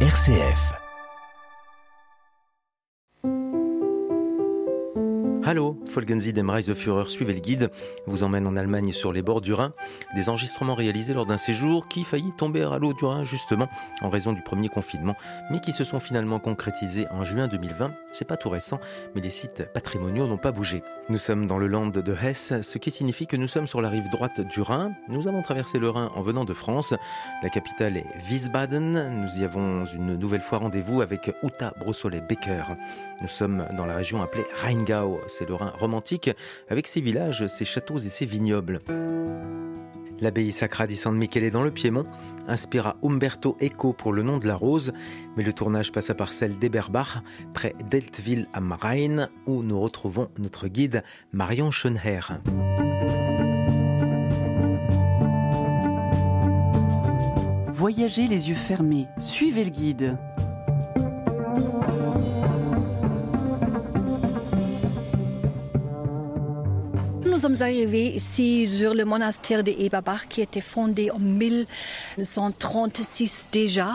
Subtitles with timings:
[0.00, 0.85] RCF.
[5.48, 7.70] Hallo, Folgen Sie dem Reiseführer, suivez le guide,
[8.08, 9.72] vous emmène en Allemagne sur les bords du Rhin.
[10.16, 13.68] Des enregistrements réalisés lors d'un séjour qui faillit tomber à l'eau du Rhin justement
[14.02, 15.14] en raison du premier confinement,
[15.52, 17.92] mais qui se sont finalement concrétisés en juin 2020.
[18.12, 18.80] C'est pas tout récent,
[19.14, 20.82] mais les sites patrimoniaux n'ont pas bougé.
[21.10, 23.88] Nous sommes dans le land de Hesse, ce qui signifie que nous sommes sur la
[23.88, 24.94] rive droite du Rhin.
[25.08, 26.92] Nous avons traversé le Rhin en venant de France.
[27.44, 29.22] La capitale est Wiesbaden.
[29.22, 32.74] Nous y avons une nouvelle fois rendez-vous avec Uta Brossolet-Becker.
[33.22, 36.30] Nous sommes dans la région appelée Rheingau c'est le Rhin romantique,
[36.68, 38.80] avec ses villages, ses châteaux et ses vignobles.
[40.18, 42.06] L'abbaye sacra di San Michele dans le Piémont
[42.48, 44.94] inspira Umberto Eco pour le nom de la rose,
[45.36, 47.18] mais le tournage passa par celle d'Eberbach,
[47.52, 52.40] près d'Eltville am Rhein, où nous retrouvons notre guide Marion Schönherr.
[57.68, 60.16] Voyagez les yeux fermés, suivez le guide.
[67.26, 73.90] Nous sommes arrivés ici sur le monastère de Eberbach qui était fondé en 1136 déjà.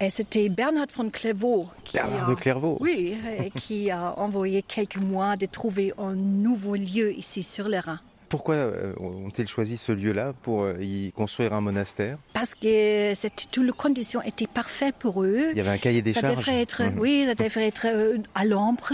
[0.00, 2.76] Et c'était Bernard von Clairvaux qui, Bernard de Clairvaux.
[2.80, 3.16] Oui,
[3.54, 7.98] qui a envoyé quelques mois de trouver un nouveau lieu ici sur le Rhin.
[8.28, 12.18] Pourquoi euh, ont-ils choisi ce lieu-là pour euh, y construire un monastère?
[12.32, 13.14] Parce que
[13.50, 15.50] toutes les conditions étaient parfaites pour eux.
[15.52, 16.36] Il y avait un cahier des ça charges.
[16.36, 16.98] Devrait être, mhm.
[16.98, 18.92] Oui, ça devrait être euh, à l'ombre,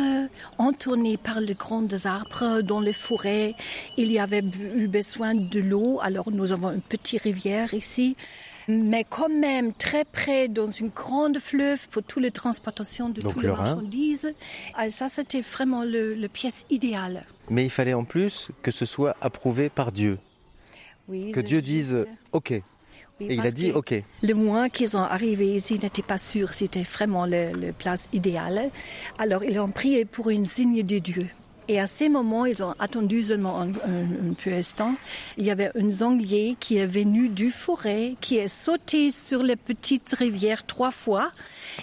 [0.58, 3.55] entourné par les grands arbres dans les forêts.
[3.97, 8.17] Il y avait eu besoin de l'eau, alors nous avons une petite rivière ici
[8.68, 13.42] mais quand même très près dans une grande fleuve pour toutes les transportations de toutes
[13.42, 14.32] les marchandises.
[14.74, 17.24] Ah, ça, c'était vraiment le, le pièce idéale.
[17.50, 20.18] Mais il fallait en plus que ce soit approuvé par Dieu.
[21.08, 22.52] Oui, que Dieu dise OK.
[22.52, 22.62] et
[23.18, 23.94] il a dit OK.
[24.22, 28.70] Le mois qu'ils ont arrivé ici n'était pas sûr c'était vraiment le, place idéale.
[29.18, 31.27] Alors ils ont prié pour une signe de Dieu.
[31.68, 34.95] Et à ces moments, ils ont attendu seulement un, un, peu instant.
[35.39, 39.56] Il y avait un zanglier qui est venu du forêt, qui est sauté sur les
[39.56, 41.30] petites rivières trois fois.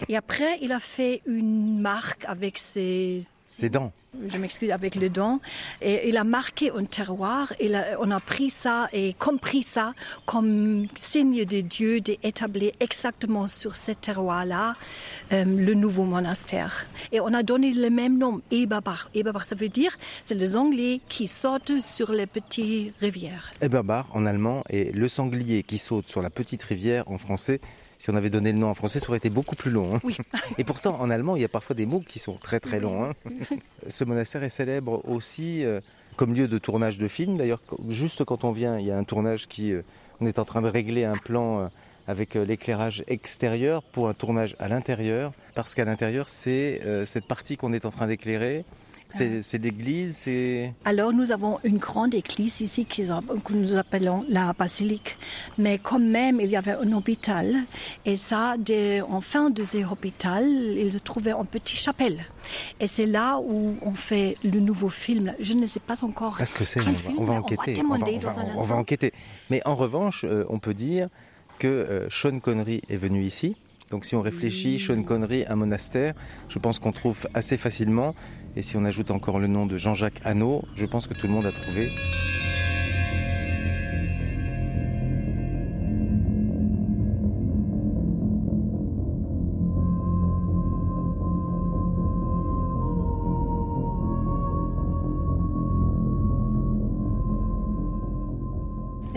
[0.09, 3.91] Et après, il a fait une marque avec ses ses dents.
[4.31, 5.39] Je m'excuse avec les dents.
[5.81, 7.53] Et il a marqué un terroir.
[7.59, 9.93] Et on a pris ça et compris ça
[10.25, 14.73] comme signe de Dieu d'établir exactement sur ce terroir-là
[15.31, 16.87] euh, le nouveau monastère.
[17.11, 19.09] Et on a donné le même nom, Eberbach.
[19.13, 23.51] Eberbach, ça veut dire c'est les Anglais qui sautent sur les petites rivières.
[23.61, 27.61] Eberbach en allemand et le sanglier qui saute sur la petite rivière en français
[27.99, 29.93] si on avait donné le nom en français, ça aurait été beaucoup plus long.
[29.93, 29.99] Hein.
[30.05, 30.17] Oui.
[30.57, 33.03] Et pourtant, en allemand, il y a parfois des mots qui sont très très longs.
[33.03, 33.13] Hein.
[33.89, 35.81] Ce monastère est célèbre aussi euh,
[36.15, 37.37] comme lieu de tournage de films.
[37.37, 39.81] D'ailleurs, juste quand on vient, il y a un tournage qui, euh,
[40.21, 41.59] on est en train de régler un plan.
[41.59, 41.67] Euh,
[42.07, 47.71] avec l'éclairage extérieur pour un tournage à l'intérieur, parce qu'à l'intérieur, c'est cette partie qu'on
[47.71, 48.66] est en train d'éclairer
[49.09, 50.74] c'est l'église c'est...
[50.86, 55.18] Alors nous avons une grande église ici que nous appelons la basilique.
[55.58, 57.56] Mais quand même, il y avait un hôpital.
[58.06, 62.20] Et ça, de, en fin de ce hôpital, il se trouvait une petite chapelle.
[62.80, 65.34] Et c'est là où on fait le nouveau film.
[65.40, 66.36] Je ne sais pas encore.
[66.38, 66.81] Parce que c'est,
[67.18, 67.81] on, va enquêter.
[67.84, 68.06] On va,
[68.56, 69.14] on, va, enquêter.
[69.50, 71.09] Mais en revanche, euh, on peut dire
[71.58, 73.56] que euh, Sean Connery est venu ici
[73.91, 76.14] donc si on réfléchit, Sean Connery, un monastère,
[76.47, 78.14] je pense qu'on trouve assez facilement.
[78.55, 81.33] Et si on ajoute encore le nom de Jean-Jacques Hano, je pense que tout le
[81.33, 81.87] monde a trouvé.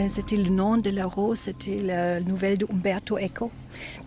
[0.09, 3.51] C'était le nom de la rose, c'était la nouvelle d'Umberto Eco,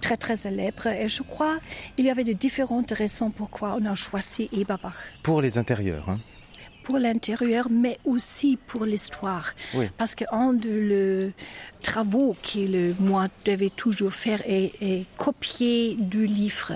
[0.02, 0.88] très très célèbre.
[0.88, 1.58] Et je crois
[1.98, 4.94] il y avait de différentes raisons pourquoi on a choisi Eberbach.
[5.24, 6.10] Pour les intérieurs.
[6.10, 6.20] Hein
[6.84, 9.54] pour l'intérieur, mais aussi pour l'histoire.
[9.74, 9.88] Oui.
[9.98, 11.32] Parce qu'un des
[11.82, 16.74] travaux que le moi devait toujours faire est, est copier du livre.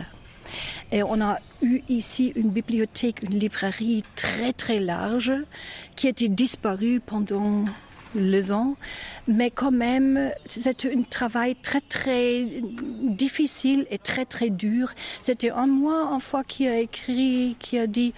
[0.92, 5.34] Et on a eu ici une bibliothèque, une librairie très très large
[5.96, 7.66] qui était disparue pendant
[8.16, 8.50] les
[9.28, 12.46] mais quand même, c'est un travail très très
[13.04, 14.94] difficile et très très dur.
[15.22, 18.14] C'était un moi, en fois, qui a écrit, qui a dit,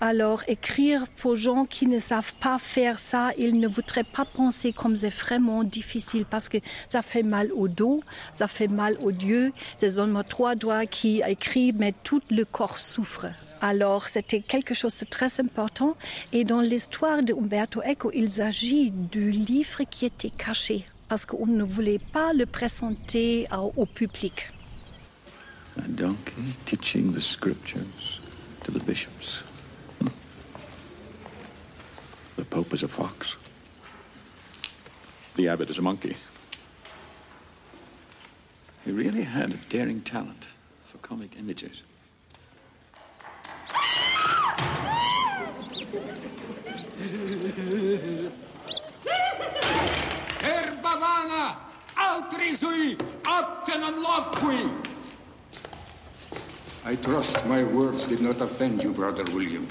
[0.00, 4.72] alors écrire pour gens qui ne savent pas faire ça, ils ne voudraient pas penser
[4.72, 8.02] comme c'est vraiment difficile parce que ça fait mal au dos,
[8.32, 9.52] ça fait mal aux yeux.
[9.76, 13.26] C'est seulement trois doigts qui écrivent, mais tout le corps souffre.
[13.64, 15.96] Alors, c'était quelque chose de très important.
[16.32, 21.46] Et dans l'histoire de Umberto Eco, il s'agit du livre qui était caché parce qu'on
[21.46, 24.50] ne voulait pas le présenter au public.
[25.78, 26.32] A donkey
[26.66, 28.20] teaching the scriptures
[28.64, 29.44] to the bishops.
[32.36, 33.38] The Pope is a fox.
[35.36, 36.16] The abbot is a monkey.
[38.84, 40.48] He really had a daring talent
[40.84, 41.84] for comic images.
[50.42, 51.56] Herbavana,
[51.96, 54.70] outrisui, optenon loqui.
[56.84, 59.68] I trust my words did not offend you, Brother William.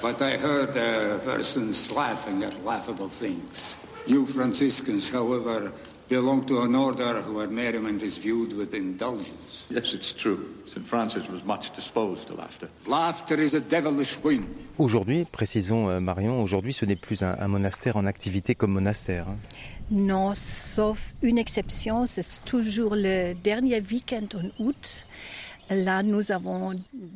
[0.00, 3.74] But I heard uh, persons laughing at laughable things.
[4.06, 5.72] You Franciscans, however,
[6.08, 9.66] belong to an order where merriment is viewed with indulgence.
[9.70, 10.38] Yes, it's true.
[10.66, 10.86] St.
[10.86, 12.68] Francis was much disposed to laughter.
[12.88, 14.44] Laughter is a devilish wind.
[14.78, 19.28] Aujourd'hui, précisons euh, Marion, aujourd'hui ce n'est plus un, un monastère en activité comme monastère.
[19.28, 19.36] hein.
[19.90, 25.06] Non, sauf une exception, c'est toujours le dernier week-end en août.
[25.70, 26.72] Là, nous avons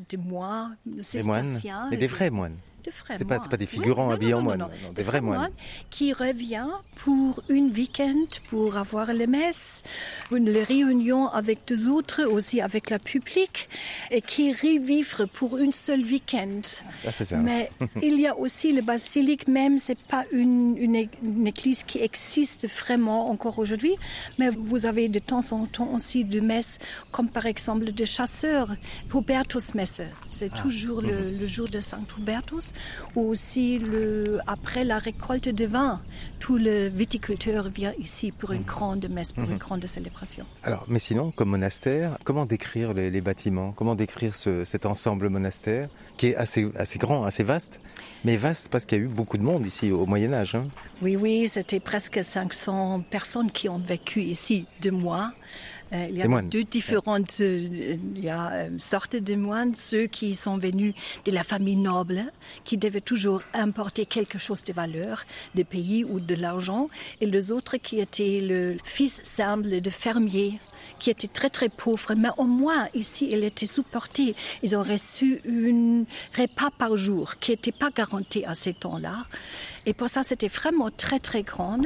[0.08, 1.88] des moines Des moines, cisterciens.
[1.91, 2.56] mais des vrais moines.
[2.85, 3.41] Des vrais pas- moines.
[3.43, 5.51] c'est pas des figurants non, habillés non, en moines, non, des vrais moines.
[5.91, 9.83] qui revient pour une week-end pour avoir les messes,
[10.31, 13.69] une réunion avec des autres, aussi avec le public,
[14.11, 16.61] et qui revivre pour une seule week-end.
[17.07, 17.37] Ah, ça.
[17.37, 17.71] Mais
[18.03, 21.99] il y a aussi le basilique même, c'est pas une, une, é- une église qui
[21.99, 23.97] existe vraiment encore aujourd'hui,
[24.39, 26.79] mais vous avez de temps en temps aussi de messes,
[27.13, 28.75] comme par exemple de chasseurs,
[29.15, 30.01] Hubertus Messe.
[30.31, 32.68] C'est toujours le, le jour de Saint Hubertus,
[33.17, 36.00] ou aussi le, après la récolte de vin,
[36.38, 40.44] tout le viticulteur vient ici pour une grande messe, pour une grande célébration.
[40.62, 43.73] Alors, mais sinon, comme monastère, comment décrire les, les bâtiments?
[43.73, 47.81] Comment décrire ce- cet ensemble monastère qui est assez, assez grand, assez vaste
[48.25, 50.55] Mais vaste parce qu'il y a eu beaucoup de monde ici au Moyen Âge.
[50.55, 50.69] hein?
[51.03, 55.32] Oui, oui, c'était presque 500 personnes qui ont vécu ici deux mois.
[55.93, 56.49] Euh, il y a moines.
[56.49, 60.94] deux différentes euh, il y a, euh, sortes de moines, ceux qui sont venus
[61.25, 62.25] de la famille noble,
[62.64, 65.25] qui devaient toujours importer quelque chose de valeur
[65.55, 66.88] des pays ou de l'argent,
[67.20, 70.61] et les autres qui étaient le fils simple de fermiers
[70.99, 74.35] qui étaient très très pauvres, mais au moins ici, ils étaient supportés.
[74.63, 76.05] Ils ont reçu un
[76.41, 79.27] repas par jour qui n'était pas garanti à ces temps-là.
[79.87, 81.81] Et pour ça, c'était vraiment très très grand.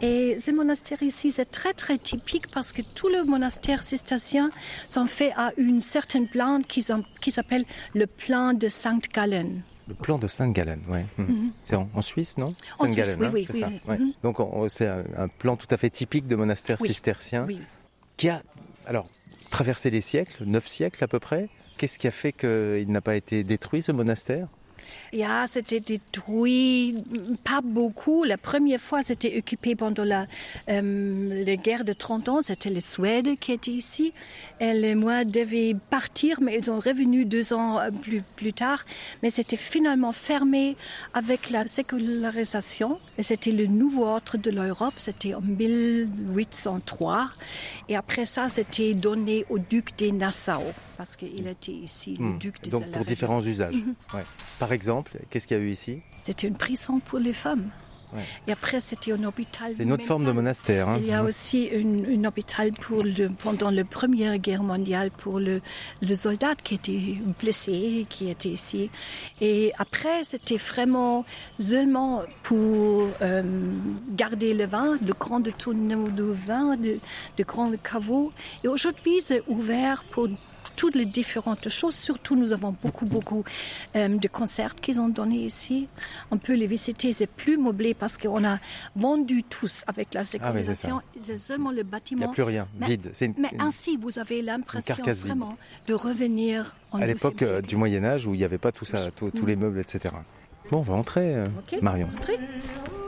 [0.00, 4.50] Et ce monastère ici, c'est très très typique parce que tous les monastères cisterciens
[4.88, 6.84] sont faits à une certaine plante qui,
[7.20, 9.62] qui s'appelle le plan de Sainte-Gallen.
[9.88, 11.06] Le plan de Sainte-Gallen, ouais.
[11.16, 11.52] Mhm.
[11.62, 12.54] C'est en, en Suisse, non?
[12.80, 13.80] En Suisse, oui, oui, c'est oui, ça, oui.
[13.86, 13.98] ouais.
[13.98, 14.12] Mhm.
[14.24, 16.88] Donc, on- on- c'est un, un plan tout à fait typique de monastère Oui.
[16.88, 17.60] cistercien Oui.
[18.16, 18.42] Qui a,
[18.86, 19.06] alors,
[19.50, 21.48] traversé les siècles, neuf siècles à peu près.
[21.76, 24.48] Qu'est-ce qui a fait qu'il n'a pas été détruit, ce monastère?
[25.12, 26.96] Ja, c'était détruit,
[27.44, 28.24] pas beaucoup.
[28.24, 30.26] La première fois, c'était occupé pendant la,
[30.68, 32.40] euh, la guerre de 30 ans.
[32.42, 34.12] C'était les Suèdes qui étaient ici.
[34.60, 38.84] Et les moi devaient partir, mais ils sont revenus deux ans euh, plus, plus tard.
[39.22, 40.76] Mais c'était finalement fermé
[41.14, 42.98] avec la sécularisation.
[43.18, 44.94] Et c'était le nouveau ordre de l'Europe.
[44.98, 47.28] C'était en 1803.
[47.88, 50.62] Et après ça, c'était donné au duc des Nassau.
[50.96, 52.38] Parce qu'il était ici, le Hmm.
[52.38, 53.74] duc des Donc, pour différents usages.
[53.74, 53.94] Mhm.
[54.14, 54.24] Ouais.
[54.76, 57.68] Exemple, qu'est-ce qu'il y a eu ici C'était une prison pour les femmes.
[58.12, 58.22] Ouais.
[58.46, 59.74] Et après, c'était un hôpital.
[59.74, 60.88] C'est une autre forme de monastère.
[60.88, 60.98] hein.
[61.02, 65.40] Il y a aussi une, une hôpital pour le, pendant la Première Guerre mondiale pour
[65.40, 65.60] le,
[66.00, 68.90] le soldat qui était blessé, qui était ici.
[69.40, 71.24] Et après, c'était vraiment
[71.58, 73.42] seulement pour euh,
[74.10, 77.00] garder le vin, le grand tonneau de vin, de,
[77.38, 78.32] de grands caveaux.
[78.62, 80.28] Et aujourd'hui, c'est ouvert pour
[80.76, 81.94] toutes les différentes choses.
[81.94, 83.42] Surtout, nous avons beaucoup, beaucoup
[83.96, 85.88] euh, de concerts qu'ils ont donnés ici.
[86.30, 88.58] On peut les visiter, c'est plus meublé parce qu'on a
[88.94, 91.00] vendu tous avec la sécurisation.
[91.18, 92.30] c'est seulement le Il n'y bâtiment.
[92.30, 93.10] a plus rien, Mais- vide.
[93.20, 95.14] Une- Mais ainsi, vous avez l'impression vide.
[95.14, 95.56] vraiment
[95.86, 98.72] de revenir en à l'époque 12e euh, du Moyen Âge où il n'y avait pas
[98.72, 100.14] tout ça, tout- tous les meubles, etc.
[100.70, 101.48] Bon, on va entrer, euh.
[101.80, 102.08] Marion.
[102.08, 103.05] Alors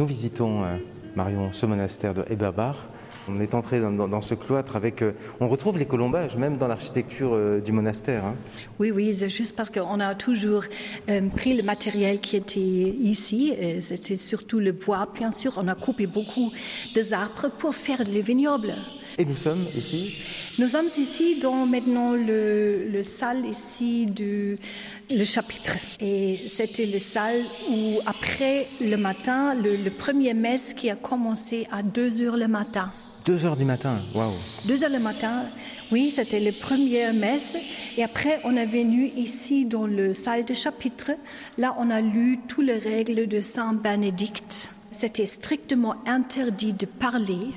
[0.00, 0.78] nous visitons, euh,
[1.14, 2.86] Marion, ce monastère de Eberbar.
[3.28, 5.02] On est entré dans, ce cloître avec.
[5.02, 8.24] euh, on retrouve les colombages, même dans l'architecture euh, du monastère.
[8.24, 8.34] hein.
[8.78, 10.64] Oui, oui, c'est juste parce qu'on a toujours
[11.36, 13.52] pris le matériel qui était ici.
[13.80, 15.52] C'était surtout le bois, bien sûr.
[15.58, 16.50] On a coupé beaucoup
[16.94, 18.72] des arbres pour faire les vignobles.
[19.18, 20.14] Et nous sommes ici
[20.58, 24.58] Nous sommes ici dans maintenant le, le salle ici du
[25.10, 25.76] le chapitre.
[26.00, 31.66] Et c'était le salle où après le matin, le, le premier messe qui a commencé
[31.70, 32.92] à 2 heures le matin.
[33.26, 33.98] Deux heures du matin.
[34.14, 34.32] Waouh.
[34.66, 35.44] 2 heures le matin,
[35.92, 37.56] oui, c'était le premier messe.
[37.98, 41.10] Et après, on est venu ici dans le salle de chapitre.
[41.58, 44.70] Là, on a lu toutes les règles de Saint Bénédicte.
[44.92, 47.48] C'était strictement interdit de parler,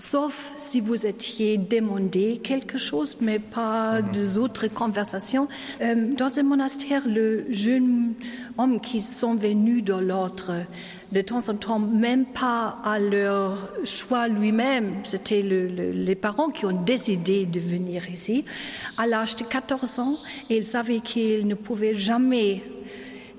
[0.00, 5.46] sauf si vous étiez demandé quelque chose, mais pas des autres conversations.
[5.82, 8.14] Euh, dans un monastère, le jeune
[8.58, 10.64] homme qui sont venus dans l'ordre,
[11.12, 16.48] de temps en temps, même pas à leur choix lui-même, c'était le- le- les parents
[16.50, 18.44] qui ont décidé de venir ici,
[18.96, 20.14] à l'âge de 14 ans,
[20.48, 22.62] et ils savaient qu'ils ne pouvaient jamais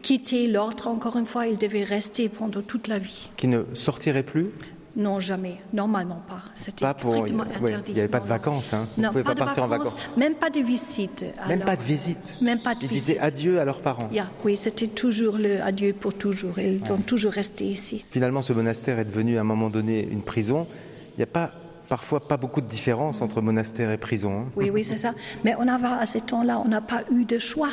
[0.03, 3.29] quitter l'ordre, encore une fois, ils devaient rester pendant toute la vie.
[3.37, 4.47] Qui ne sortirait plus?
[4.95, 5.57] Non, jamais.
[5.73, 6.41] Normalement pas.
[6.55, 7.91] C'était strictement ouais, interdit.
[7.91, 8.73] il n'y avait pas de vacances.
[8.73, 8.85] Hein.
[8.97, 10.17] Vous ne pas, pas, de partir vacances, en vacances.
[10.17, 11.25] même pas de visite.
[11.47, 12.41] Même pas de visite.
[12.41, 13.05] Même pas de Ils visite.
[13.05, 14.09] disaient adieu à leurs parents.
[14.11, 16.59] Yeah, oui, c'était toujours le adieu pour toujours.
[16.59, 18.03] Ils ont toujours resté ici.
[18.11, 20.67] Finalement, ce monastère est devenu à un moment donné une prison.
[21.15, 21.51] Il n'y a pas
[21.87, 24.41] parfois pas beaucoup de différence entre monastère et prison.
[24.41, 24.45] hein.
[24.55, 25.13] Oui, oui, c'est ça.
[25.43, 27.69] Mais on avait, à ce temps-là, on n'a pas eu de choix.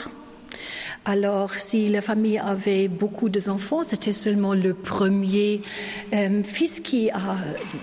[1.04, 5.62] Alors, si la famille avait beaucoup d'enfants, c'était seulement le premier
[6.12, 7.36] euh, fils qui a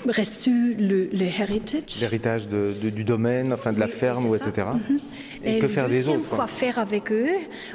[0.07, 1.99] reçu le, le heritage.
[2.01, 4.67] L'héritage du domaine, enfin de la Oui, ferme, ou etc.
[4.89, 4.99] Mhm.
[5.43, 7.29] Et, que faire des autres Quoi faire avec eux?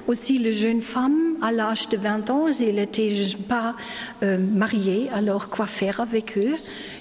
[0.09, 3.13] Aussi, le jeune femme, à l'âge de 20 ans, ils n'étaient
[3.49, 3.77] pas
[4.23, 6.57] euh, mariés, alors quoi faire avec eux?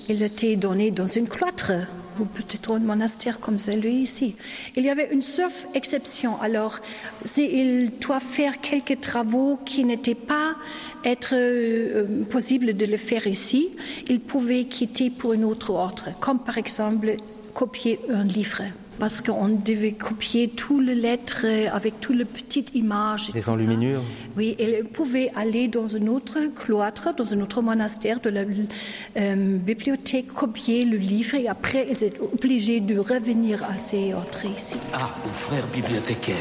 [0.07, 1.71] Ils étaient donnés dans une cloître
[2.19, 4.35] ou peut-être un monastère comme celui ici.
[4.75, 6.39] Il y avait une seule exception.
[6.41, 6.79] Alors,
[7.25, 10.55] s'il doit faire quelques travaux qui n'étaient pas
[11.03, 13.69] être euh, possible de le faire ici,
[14.07, 17.15] il pouvait quitter pour une autre ordre, comme par exemple
[17.53, 18.63] copier un livre.
[18.99, 23.29] Parce qu'on devait copier toutes les lettres avec toutes les petites images.
[23.29, 24.01] et Les enluminures.
[24.35, 29.57] Oui, elle pouvait aller dans un autre cloître, dans un autre monastère de la euh,
[29.57, 34.75] bibliothèque, copier le livre et après, ils étaient obligés de revenir à ces ordres ici.
[34.93, 36.35] Ah, mon frère bibliothécaire.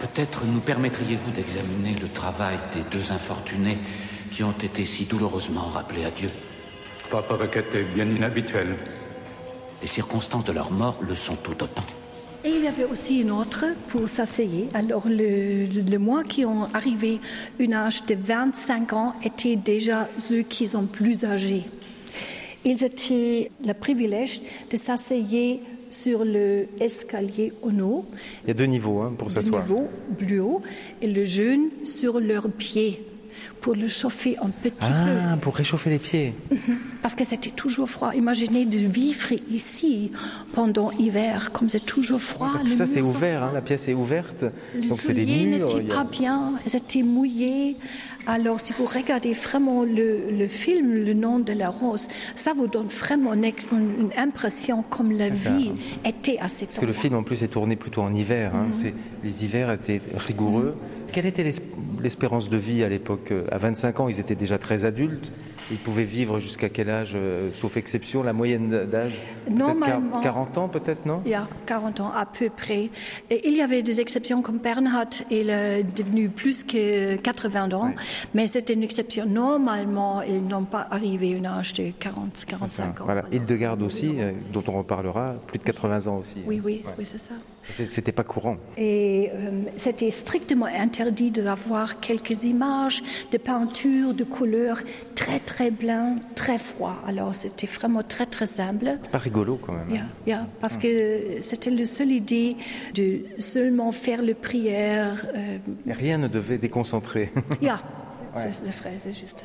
[0.00, 3.78] Peut-être nous permettriez-vous d'examiner le travail des deux infortunés
[4.32, 6.30] qui ont été si douloureusement rappelés à Dieu?
[7.10, 8.74] Votre requête est bien inhabituelle.
[9.82, 11.82] Les circonstances de leur mort le sont tout autant.
[12.44, 14.68] Et il y avait aussi une autre pour s'asseyer.
[14.74, 17.20] Alors, le, le, le mois qui ont arrivé
[17.60, 21.64] un âge de 25 ans étaient déjà ceux qui sont plus âgés.
[22.64, 25.60] Ils étaient le privilège de s'asseyer
[25.90, 28.06] sur le escalier en haut,
[28.44, 29.62] Il y a deux niveaux hein, pour le s'asseoir.
[29.62, 30.62] niveau plus haut,
[31.02, 33.04] et le jeune sur leurs pieds
[33.60, 36.34] pour le chauffer un petit Ah, pour réchauffer les pieds.
[36.48, 36.56] peu.
[37.02, 38.12] Parce que c'était toujours froid.
[38.14, 40.10] Imaginez de vivre ici
[40.52, 42.50] pendant l'hiver, comme c'est toujours froid.
[42.52, 44.44] Parce que ça, c'est ouvert, hein, la pièce est ouverte.
[44.74, 45.66] Le Donc c'est des murs.
[45.66, 47.76] n'était y a- pas bien, elles étaient mouillées.
[48.26, 52.06] Alors, si vous regardez vraiment le, le film Le nom de la rose,
[52.36, 55.50] ça vous donne vraiment une, une impression comme la ça.
[55.50, 55.72] vie
[56.04, 58.54] était à cet Parce que le film en plus est tourné plutôt en hiver.
[58.54, 58.60] Mhm.
[58.60, 58.66] hein.
[58.72, 58.94] C'est-
[59.24, 60.76] Les hivers étaient rigoureux.
[61.12, 61.62] Quelle était l'es-
[62.02, 63.32] l'espérance de vie à l'époque?
[63.50, 65.30] À 25 ans, ils étaient déjà très adultes.
[65.70, 69.12] Ils pouvaient vivre jusqu'à quel âge, euh, sauf exception La moyenne d'âge?
[69.50, 71.22] Normalement- 40 ans, peut-être, non?
[71.24, 72.90] Il y a 40 ans à peu près.
[73.30, 77.92] Et il y avait des exceptions comme Bernhard, il est devenu plus que 80 ans,
[78.34, 79.26] mais c'était une exception.
[79.26, 83.04] Normalement, ils n'ont pas arrivé à un âge de 40, 45 ans.
[83.04, 83.24] Voilà.
[83.32, 86.38] Hildegarde aussi, euh, dont on reparlera, plus de 80 ans aussi.
[86.46, 87.34] Oui, oui, oui, c'est ça.
[87.70, 88.56] C'était pas courant.
[88.76, 94.78] Et euh, c'était strictement interdit d'avoir quelques images de peinture, de couleurs
[95.14, 96.96] très très blanc, très froid.
[97.06, 98.90] Alors c'était vraiment très très simple.
[99.10, 99.88] Pas rigolo quand même.
[99.90, 99.94] hein.
[99.94, 102.56] Yeah, yeah, parce que c'était la seule idée
[102.94, 105.26] de seulement faire le prière.
[105.34, 107.30] euh, Rien ne devait déconcentrer.
[107.62, 107.80] yeah,
[108.36, 109.44] c'est c'est vrai, c'est juste.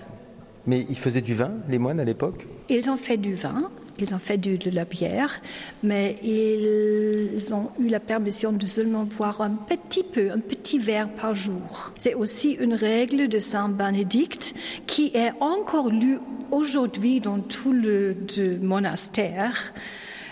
[0.66, 2.46] Mais ils faisaient du vin, les moines à l'époque?
[2.70, 5.42] Ils ont fait du vin, ils ont fait de la bière,
[5.84, 11.10] mais ils ont eu la permission de seulement boire un petit peu, un petit verre
[11.10, 11.92] par jour.
[11.98, 14.54] C'est aussi une règle de Saint Bénédicte
[14.86, 16.20] qui est encore lue
[16.52, 18.16] aujourd'hui dans tout le
[18.62, 19.74] monastère.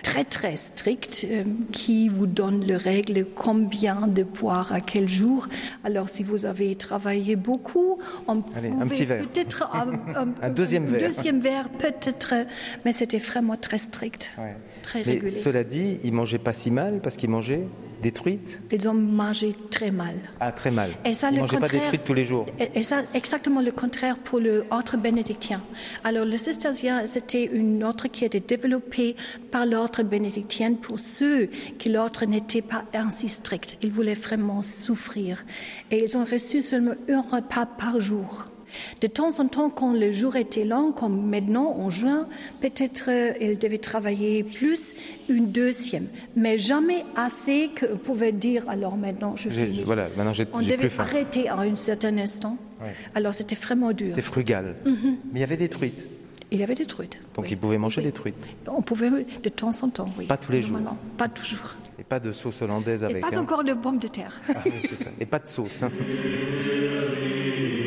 [0.06, 5.48] Très très strict euh, qui vous donne les règles combien de boire à quel jour.
[5.84, 7.98] Alors si vous avez travaillé beaucoup,
[8.28, 9.28] on Allez, un pouvait petit verre.
[9.28, 11.00] peut-être un, un- Un deuxième verre.
[11.10, 12.34] deuxième verre peut-être,
[12.86, 14.56] mais c'était vraiment très strict, Ouais.
[14.84, 17.66] très Mais cela dit, ils mangeaient pas si mal parce qu'ils mangeaient
[18.72, 20.16] Ils ont mangé très mal.
[20.40, 20.92] Ah, très mal.
[21.06, 22.46] Et ça, ils le mangeaient pas des contraire- truites tous les jours.
[22.60, 25.62] Et, et ça, exactement le contraire pour le ordre bénédictien.
[26.04, 29.16] Alors, le cistercien, c'était une ordre qui été développée
[29.52, 31.48] par l'ordre bénédictien pour ceux
[31.78, 33.78] qui l'ordre n'était pas ainsi strict.
[33.82, 35.44] Ils voulaient vraiment souffrir.
[35.92, 38.46] Et ils ont reçu seulement un repas par jour.
[39.02, 42.28] De temps en temps, quand le jour était long, comme maintenant en juin,
[42.62, 44.94] peut-être euh, ils devaient travailler plus,
[45.30, 49.84] une deuxième, mais jamais assez qu'on pouvait dire alors maintenant je finis.
[49.86, 52.58] Voilà, maintenant j'ai On devait plus arrêter à un certain instant.
[52.82, 52.94] Ouais.
[53.14, 54.08] Alors c'était vraiment dur.
[54.08, 54.76] C'était frugal.
[54.86, 54.94] Mais
[55.36, 56.00] il y avait des truites.
[56.52, 57.18] Il y avait des truites.
[57.36, 57.52] Donc oui.
[57.54, 58.08] ils pouvaient manger Oui.
[58.08, 58.36] des truites.
[58.68, 60.26] On pouvait de temps en temps, oui.
[60.26, 60.74] Pas tous les jours.
[60.74, 61.74] Normalement, Pas toujours.
[62.00, 63.22] Et pas de sauce hollandaise Et avec.
[63.22, 63.42] pas hein.
[63.42, 64.40] encore de pommes de terre.
[64.50, 65.06] Ah ça.
[65.20, 65.82] Et pas de sauce.
[65.84, 65.90] hein.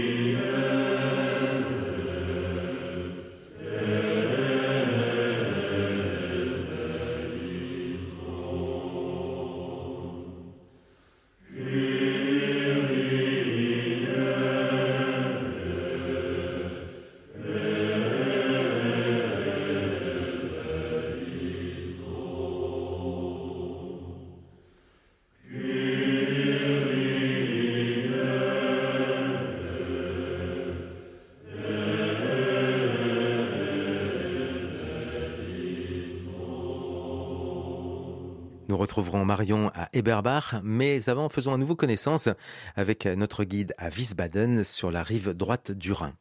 [38.99, 42.29] retrouverons Marion à Eberbach, mais avant faisons à nouveau connaissance
[42.75, 46.15] avec notre guide à Wiesbaden sur la rive droite du Rhin.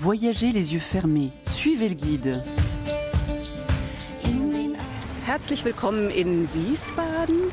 [0.00, 1.30] Voyagez les yeux fermés.
[1.46, 2.42] Suivez le guide.
[5.26, 7.50] Herzlich willkommen in Wiesbaden.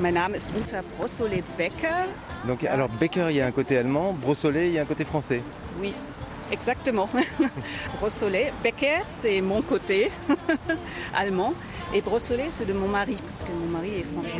[0.00, 2.06] Mein Name ist Uta Brossolet-Becker.
[2.46, 5.04] Donc alors Becker, il y a un côté allemand, Brossolet, il y a un côté
[5.04, 5.42] français.
[5.80, 5.92] Oui,
[6.52, 7.08] exactement.
[7.98, 8.52] Brossolet.
[8.62, 10.12] Becker, c'est mon côté
[11.14, 11.54] allemand.
[11.94, 14.38] Et Brossolet, c'est de mon mari, parce que mon mari est français.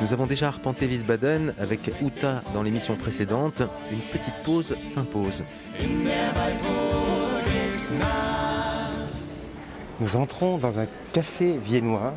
[0.00, 3.62] Nous avons déjà arpenté Wiesbaden avec Uta dans l'émission précédente.
[3.92, 5.44] Une petite pause s'impose.
[10.00, 12.14] Nous entrons dans un café viennois.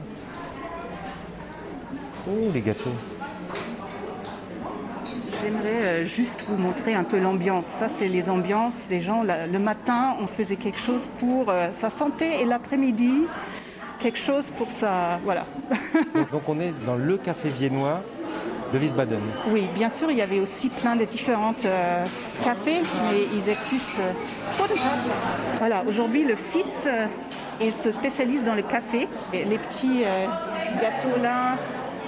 [2.28, 2.90] Oh, les gâteaux.
[5.42, 7.66] J'aimerais euh, juste vous montrer un peu l'ambiance.
[7.66, 9.24] Ça, c'est les ambiances des gens.
[9.24, 13.28] Le matin, on faisait quelque chose pour euh, sa santé et l'après-midi,
[14.00, 15.20] quelque chose pour sa...
[15.24, 15.46] Voilà.
[16.16, 18.02] Donc, donc on est dans le café viennois
[18.74, 19.20] de Wiesbaden.
[19.50, 22.04] Oui, bien sûr, il y avait aussi plein de différentes euh,
[22.44, 24.02] cafés, mais ils existent.
[25.60, 27.06] Voilà, aujourd'hui, le fils, euh,
[27.62, 29.08] il se spécialise dans le café.
[29.34, 30.26] Et les petits euh,
[30.82, 31.58] gâteaux là,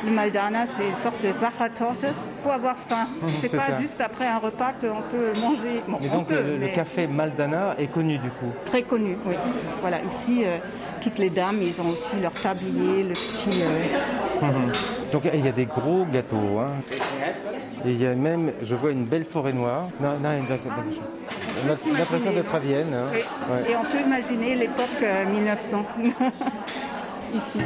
[0.05, 2.05] le Maldana, c'est une sorte de Sachertorte
[2.43, 3.07] pour avoir faim.
[3.41, 3.79] C'est C'est pas ça.
[3.79, 5.81] juste après un repas qu'on peut manger.
[5.87, 8.51] Bon, Mais on donc peut, le, café Maldana est connu du coup.
[8.65, 9.35] très connu, oui.
[9.81, 10.57] Voilà, ici, euh,
[11.01, 13.63] toutes les dames, ils ont aussi leur tablier, le petit.
[13.63, 14.47] euh,
[15.11, 16.59] Donc il y a des gros gâteaux.
[16.59, 16.71] hein.
[17.85, 19.87] Et il y a même, je vois une belle forêt noire.
[20.01, 20.73] Non, non, d'accord.
[21.65, 22.87] On a l'impression d'être à Vienne.
[22.93, 23.07] hein.
[23.13, 23.19] Oui.
[23.51, 23.71] Ouais.
[23.71, 25.85] Et on peut imaginer l'époque euh, 1900
[27.35, 27.59] ici.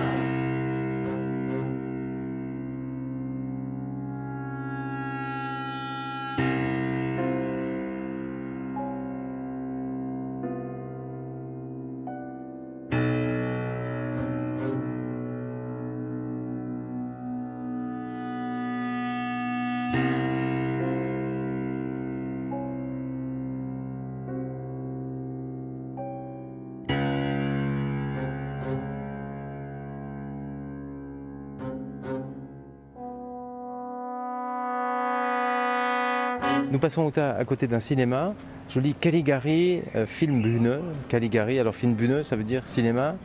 [36.72, 38.34] Nous passons à côté d'un cinéma.
[38.70, 40.80] Je lis Caligari, euh, Filmbühne.
[41.10, 43.16] Caligari, alors Filmbühne, ça veut dire cinéma.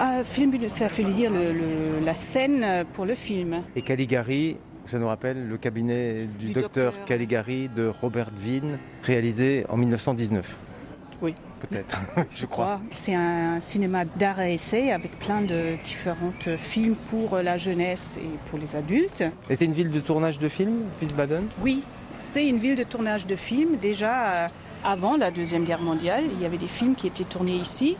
[0.00, 3.56] Euh, film, ça fait dire le- le- la scène pour le film.
[3.76, 7.04] Et Caligari, ça nous rappelle le cabinet du, Du docteur, docteur.
[7.06, 10.56] Caligari de Robert Wien, réalisé en 1919.
[11.22, 11.34] Oui.
[11.60, 12.80] Peut-être, je crois.
[12.96, 18.28] C'est un cinéma d'art et essai avec plein de différents films pour la jeunesse et
[18.50, 19.24] pour les adultes.
[19.48, 21.44] Et c'est une ville de tournage de films, Wiesbaden?
[21.62, 21.82] Oui,
[22.18, 23.76] c'est une ville de tournage de films.
[23.76, 24.48] Déjà, euh,
[24.84, 27.96] avant la Deuxième Guerre mondiale, il y avait des films qui étaient tournés ici,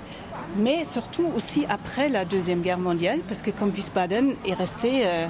[0.59, 5.27] mais surtout aussi après la Deuxième Guerre mondiale, parce que comme Wiesbaden est resté euh,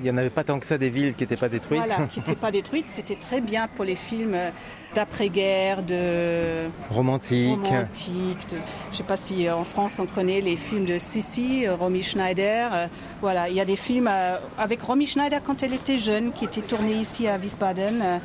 [0.00, 1.78] Il n'y en avait pas tant que ça des villes qui n'étaient pas détruites.
[1.86, 2.86] Voilà, qui n'étaient pas détruites.
[2.88, 4.36] C'était très bien pour les films
[4.94, 7.58] d'après-guerre, de romantique.
[7.64, 11.66] romantique de- Je ne sais pas si en France on connaît les films de Sissi,
[11.66, 12.70] euh, Romy Schneider.
[12.74, 12.86] euh,
[13.20, 16.44] Voilà, il y a des films euh, avec Romy Schneider quand elle était jeune, qui
[16.44, 18.20] étaient tournés ici à Wiesbaden.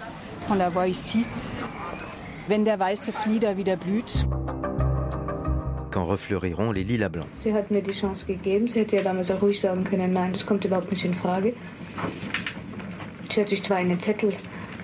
[0.50, 1.26] On la voit ici.
[2.48, 4.26] Wenn der weiße Flieder wieder blüht.
[5.92, 7.28] Quand refleuriront les lilas blancs.
[7.44, 8.68] Sie hat mir die Chance gegeben.
[8.68, 11.54] Sie hätte ja damals auch ruhig sagen können, nein, das kommt überhaupt nicht in Frage.
[13.30, 14.34] Sie hat sich zwar einen Zettel,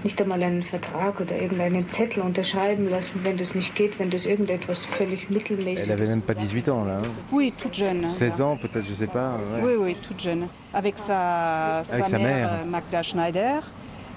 [0.04, 4.26] nicht einmal einen Vertrag oder irgendeinen Zettel unterschreiben lassen, wenn das nicht geht, wenn das
[4.26, 6.98] irgendetwas völlig mittelmäßig Elle avait même pas 18 ans là.
[7.00, 7.04] hein.
[7.32, 8.06] Oui, toute jeune.
[8.08, 9.36] 16 ans peut-être, je sais pas.
[9.54, 9.62] ouais.
[9.64, 10.48] Oui, oui, toute jeune.
[10.74, 12.52] Avec sa, Avec sa mère.
[12.62, 13.62] euh, Magda Schneider.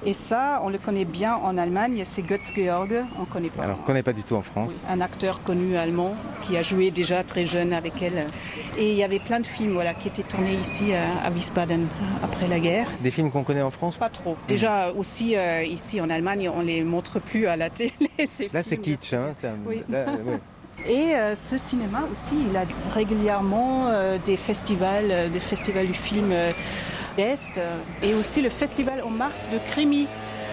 [0.07, 3.65] Et ça, on le connaît bien en Allemagne, c'est Götz George, on ne connaît pas.
[3.65, 4.81] Alors, on connaît pas du tout en France.
[4.89, 8.25] Un acteur connu allemand qui a joué déjà très jeune avec elle.
[8.79, 11.89] Et il y avait plein de films voilà, qui étaient tournés ici à, à Wiesbaden
[12.23, 12.87] après la guerre.
[13.01, 13.97] Des films qu'on connaît en France?
[13.97, 14.37] Pas trop.
[14.47, 17.93] Déjà aussi euh, ici en Allemagne, on les montre plus à la télé.
[18.27, 19.13] ces Là c'est kitsch.
[19.15, 19.83] Hein, un- Oui.
[19.89, 20.39] là, ouais.
[20.87, 22.63] Et euh, ce cinéma aussi, il a
[22.95, 26.53] régulièrement euh, des festivals, euh, des festivals du film euh,
[27.18, 30.07] d'Est, euh, et aussi le festival en mars de Krimi.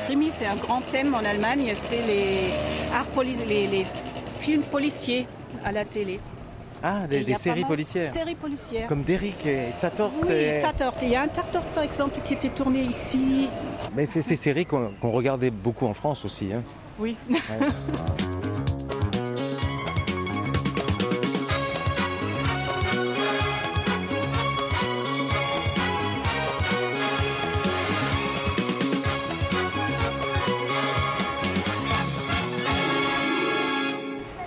[0.06, 2.49] Krimi, c'est un grand thème en Allemagne, c'est les
[2.93, 3.86] arts les, les
[4.39, 5.28] films policiers
[5.63, 6.19] à la télé.
[6.84, 8.13] Ah, des, séries policières.
[8.13, 8.88] Séries policières.
[8.88, 10.12] Comme Derrick et Tatort.
[10.21, 10.93] Oui, et- Tatort.
[11.01, 13.47] Il y a un Tatort par exemple qui était tourné ici.
[13.95, 16.51] Mais c'est ces séries qu'on regardait beaucoup en France aussi.
[16.54, 16.63] hein.
[16.99, 17.15] Oui.
[17.30, 17.38] Ouais.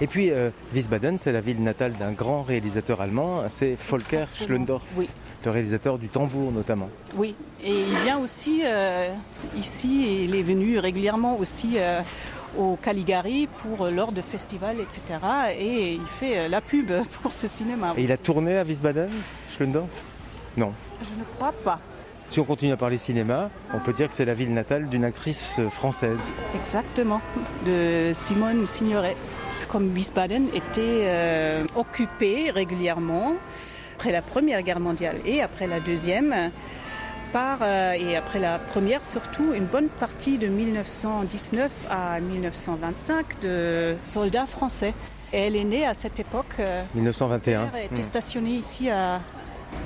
[0.01, 4.47] Et puis, euh, Wiesbaden, c'est la ville natale d'un grand réalisateur allemand, c'est Volker Exactement.
[4.47, 5.09] Schlöndorff, Oui.
[5.45, 6.89] le réalisateur du tambour notamment.
[7.17, 7.35] Oui,
[7.65, 9.11] et il vient aussi euh,
[9.57, 12.01] ici, et il est venu régulièrement aussi euh,
[12.57, 15.19] au Caligari pour lors de festivals, etc.
[15.59, 17.95] Et il fait la pub pour ce cinéma.
[17.97, 19.11] Et il a tourné à Wiesbaden,
[19.51, 19.89] Schlöndorff?
[20.57, 20.73] Non.
[21.03, 21.81] Je ne crois pas.
[22.31, 25.05] Si on continue à parler cinéma, on peut dire que c'est la ville natale d'une
[25.05, 26.31] actrice française.
[26.55, 27.23] Exactement,
[27.65, 29.17] de Simone Signoret.
[29.69, 33.35] Comme Wiesbaden était euh, occupé régulièrement
[33.97, 36.35] après la Première Guerre mondiale et après la Deuxième,
[37.33, 43.97] par, euh, et après la Première surtout, une bonne partie de 1919 à 1925 de
[44.05, 44.95] soldats français.
[45.35, 46.47] Et elle est née à cette époque.
[46.61, 47.71] euh, 1921.
[47.75, 48.03] Elle était Hmm.
[48.05, 49.21] stationnée ici à,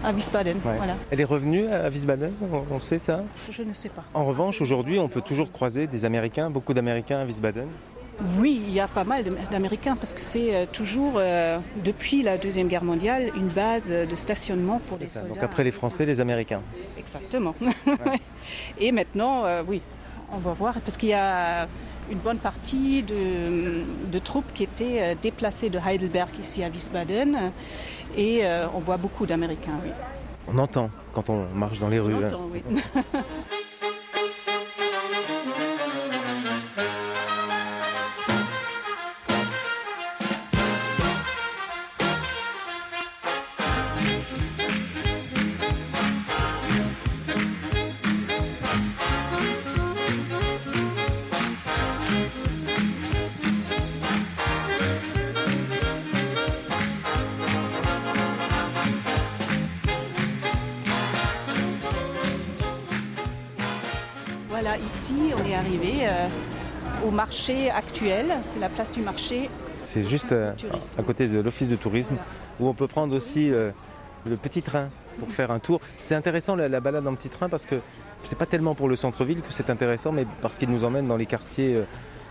[0.04, 0.56] à Wiesbaden.
[0.58, 0.76] Ouais.
[0.76, 0.94] Voilà.
[1.10, 3.24] Elle est revenue à Wiesbaden, on, on sait ça?
[3.48, 4.04] Je, je ne sais pas.
[4.14, 7.66] En revanche, aujourd'hui, on peut toujours croiser des Américains, beaucoup d'Américains à Wiesbaden.
[8.38, 12.38] Oui, il y a pas mal d'Américains parce que c'est euh, toujours, euh, depuis la
[12.38, 15.20] Deuxième Guerre mondiale, une base de stationnement pour les ça.
[15.20, 15.34] soldats.
[15.34, 16.62] Donc après les Français, les Américains.
[16.98, 17.54] Exactement.
[18.78, 19.82] Et maintenant, euh, oui,
[20.32, 21.66] on va voir parce qu'il y a
[22.10, 27.52] une bonne partie de, de troupes qui étaient euh, déplacées de Heidelberg ici à Wiesbaden
[28.16, 29.90] et euh, on voit beaucoup d'Américains, oui.
[30.48, 32.14] On entend quand on marche dans les rues.
[32.14, 32.28] On hein.
[32.28, 32.62] entend, oui.
[67.04, 68.26] au marché actuel.
[68.42, 69.48] C'est la place du marché.
[69.84, 70.52] C'est juste euh,
[70.98, 72.16] à côté de l'office de tourisme
[72.60, 73.70] où on peut prendre aussi euh,
[74.26, 74.88] le petit train
[75.18, 75.80] pour faire un tour.
[75.98, 77.76] C'est intéressant la, la balade en petit train parce que
[78.22, 81.16] c'est pas tellement pour le centre-ville que c'est intéressant, mais parce qu'il nous emmène dans
[81.16, 81.82] les quartiers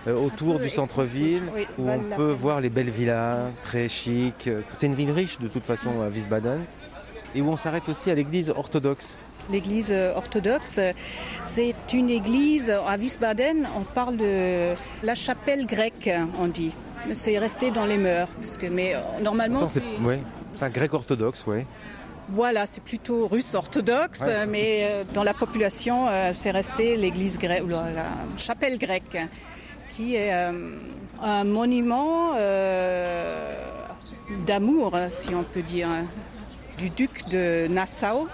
[0.08, 4.50] euh, autour du centre-ville oui, où on peut voir les belles villas très chic.
[4.74, 6.62] C'est une ville riche de toute façon à Wiesbaden
[7.36, 9.18] et où on s'arrête aussi à l'église orthodoxe.
[9.50, 10.80] L'église euh, orthodoxe,
[11.46, 13.68] c'est une église à Wiesbaden.
[13.78, 14.74] On parle de
[15.04, 16.72] la chapelle grecque, on dit.
[17.14, 20.22] C'est resté dans les mœurs, parce que, mais euh, normalement, c'est ouais,
[20.54, 21.66] c'est un grec orthodoxe, ouais.
[22.30, 24.46] voilà, c'est plutôt russe orthodoxe, Ouais.
[24.46, 27.88] mais euh, dans la population, c'est resté l'église grecque, ou la,
[28.38, 29.18] chapelle grecque,
[29.90, 32.34] qui est un monument
[34.46, 35.90] d'amour, si on peut dire,
[36.78, 38.28] du duc de Nassau,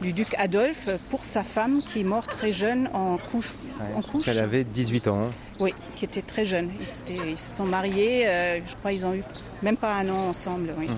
[0.00, 3.50] du duc Adolphe, pour sa femme qui est morte très jeune en couche.
[3.80, 3.94] Ouais.
[3.94, 4.28] En couche.
[4.28, 5.22] Elle avait 18 ans.
[5.24, 5.28] hein.
[5.60, 6.70] Oui, qui était très jeune.
[6.78, 9.22] Ils, ils se sont mariés, euh, je crois qu'ils ont eu
[9.62, 10.74] même pas un an ensemble.
[10.78, 10.88] Oui.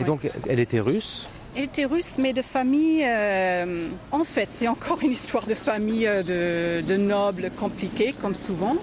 [0.00, 1.26] Et donc, elle était russe?
[1.56, 3.02] Elle était russe, mais de famille.
[3.04, 8.36] euh, en fait, c'est encore une histoire de famille euh, de, de nobles compliquée, comme
[8.36, 8.76] souvent.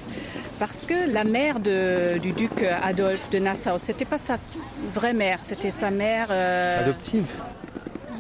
[0.60, 2.52] Parce que la mère de- du duc
[2.84, 4.38] Adolphe de Nassau, c'était pas sa
[4.94, 6.28] vraie mère, c'était sa mère.
[6.32, 7.28] euh, Adoptive?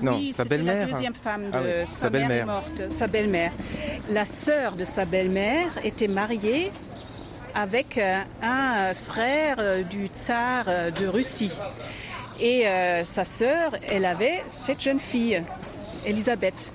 [0.02, 0.86] Non, oui, sa belle-mère.
[0.88, 2.46] La deuxième femme de Ah oui, sa, belle-mère.
[2.46, 3.52] morte, sa belle-mère.
[4.10, 6.72] La sœur de sa belle-mère était mariée
[7.56, 11.52] avec euh, un frère euh, du tsar euh, de Russie.
[12.40, 15.42] Et euh, sa sœur, elle avait cette jeune fille,
[16.06, 16.72] Elisabeth.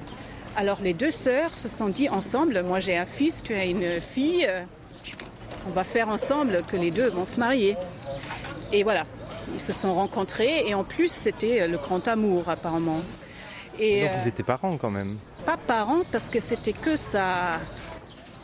[0.57, 4.01] Alors les deux sœurs se sont dit ensemble, moi j'ai un fils, tu as une
[4.01, 4.47] fille,
[5.67, 7.77] on va faire ensemble que les deux vont se marier.
[8.73, 9.07] Et voilà,
[9.53, 13.01] ils se sont rencontrés et en plus c'était le grand amour apparemment.
[13.79, 15.17] Et Donc euh, ils étaient parents quand même.
[15.47, 17.59] pas parents parce que c'était que sa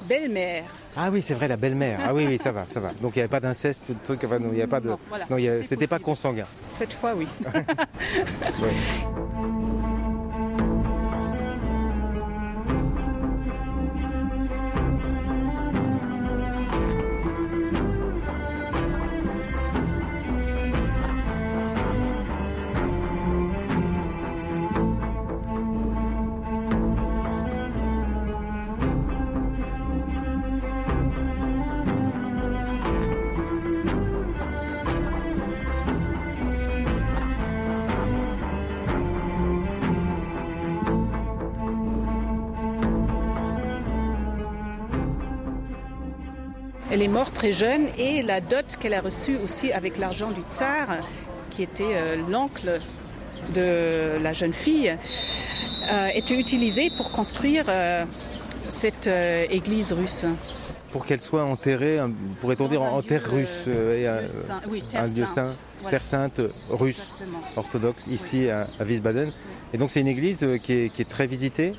[0.09, 0.65] belle-mère.
[0.97, 2.01] Ah oui, c'est vrai, la belle-mère.
[2.05, 2.91] Ah oui, oui, ça va, ça va.
[3.03, 4.89] Donc il n'y avait pas d'inceste, de truc, enfin, non, il n'y avait pas de.
[4.89, 6.47] Non, voilà, non, a- c'était pas consanguin.
[6.71, 7.29] Cette fois oui.
[8.63, 8.73] Ouais.
[46.99, 50.41] Elle est morte très jeune et la dot qu'elle a reçue aussi avec l'argent du
[50.53, 50.89] tsar,
[51.53, 52.81] qui était euh, l'oncle
[53.55, 54.97] de la jeune fille,
[55.93, 58.05] euh, était utilisée pour construire euh,
[58.69, 60.25] cette euh, église russe.
[60.91, 62.01] Pour qu'elle soit enterrée,
[62.41, 64.61] pourrait-on dire en terre russe euh, et un, lieu saint.
[64.69, 65.47] Oui, terre un lieu sainte.
[65.51, 65.91] saint, Voilà.
[65.99, 67.39] terre sainte euh, russe, Exactement.
[67.55, 69.31] orthodoxe, ici à, à Wiesbaden.
[69.73, 71.75] Et donc c'est une église euh, qui est, qui est très visitée,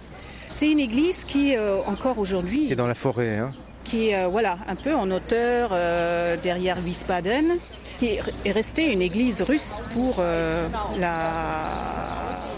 [0.47, 3.37] C'est une église qui, euh, encore qui aujourd'hui, est dans la forêt.
[3.39, 3.49] hein.
[3.89, 7.57] Qui est euh, voilà, un peu en hauteur euh, derrière Wiesbaden,
[7.97, 10.67] qui est est restée une église russe pour euh,
[10.99, 11.19] la...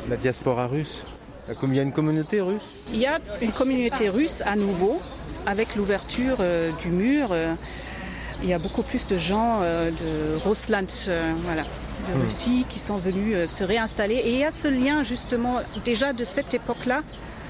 [0.10, 1.04] La diaspora russe.
[1.64, 2.62] Il y a une communauté russe?
[2.94, 5.00] Il y a une communauté russe à nouveau,
[5.46, 7.30] avec l'ouverture euh, du mur.
[7.32, 7.54] euh,
[8.44, 10.88] il y a beaucoup plus de gens euh, de Russland,
[11.46, 11.68] voilà, de
[12.18, 12.22] Hmm.
[12.24, 14.16] Russie, qui sont venus se réinstaller.
[14.16, 17.04] Et il y a ce lien justement déjà de cette époque-là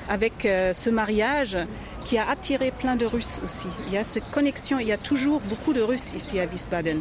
[0.10, 1.58] avec ce mariage
[2.06, 3.68] qui a attiré plein de Russes aussi.
[3.88, 7.00] Il y a cette connexion, il y a toujours beaucoup de Russes ici à Wiesbaden.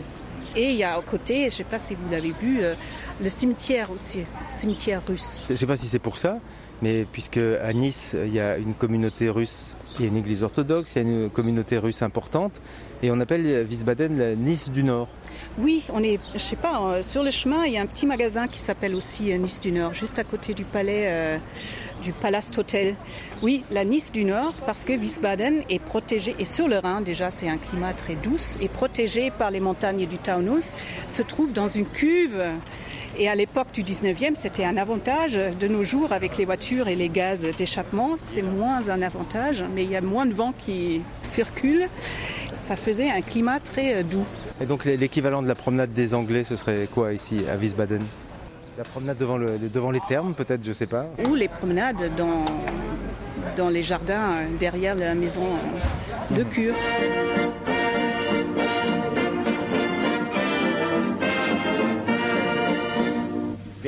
[0.56, 2.74] Et il y a à côté, je ne sais pas si vous l'avez vu, euh,
[3.22, 5.44] le cimetière aussi, cimetière russe.
[5.46, 6.38] Je ne sais pas si c'est pour ça,
[6.82, 10.42] mais puisque à Nice, il y a une communauté russe, il y a une église
[10.42, 12.60] orthodoxe, il y a une communauté russe importante,
[13.02, 15.08] et on appelle Wiesbaden la Nice du Nord.
[15.58, 18.06] Oui, on est, je sais pas, euh, sur le chemin, il y a un petit
[18.06, 21.38] magasin qui s'appelle aussi euh, Nice du Nord, juste à côté du palais euh,
[22.02, 22.94] du Palast Hotel.
[23.42, 27.30] Oui, la Nice du Nord, parce que Wiesbaden est protégée, et sur le Rhin, déjà,
[27.30, 30.74] c'est un climat très douce, et protégé par les montagnes du Taunus,
[31.08, 32.42] se trouve dans une cuve.
[33.18, 35.38] Et à l'époque du 19e, c'était un avantage.
[35.58, 39.84] De nos jours, avec les voitures et les gaz d'échappement, c'est moins un avantage, mais
[39.84, 41.88] il y a moins de vent qui circule.
[42.52, 44.24] Ça faisait un climat très euh, doux.
[44.60, 48.02] Et donc l'équivalent de la promenade des Anglais, ce serait quoi ici à Wiesbaden?
[48.78, 51.06] La promenade devant, le, devant les thermes, peut-être, je sais pas.
[51.28, 52.44] ou les promenades dans,
[53.56, 55.42] dans les jardins euh, derrière la maison
[56.30, 56.74] de cure.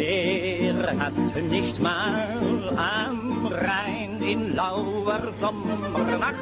[0.05, 1.15] Wer hat
[1.49, 6.35] nicht mal am Rhein in lauer Sommernacht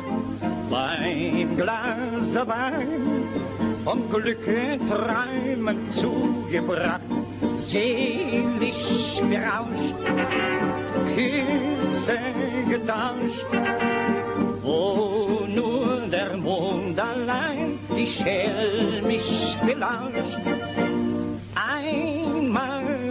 [0.70, 3.22] beim Glase Wein
[3.84, 7.02] vom Glücke träumen zugebracht,
[7.56, 8.80] selig
[9.28, 10.00] berauscht,
[11.14, 12.18] Küsse
[12.66, 13.50] getauscht,
[14.62, 20.38] wo nur der Mond allein die schelmisch belauscht.
[21.54, 22.29] Einmal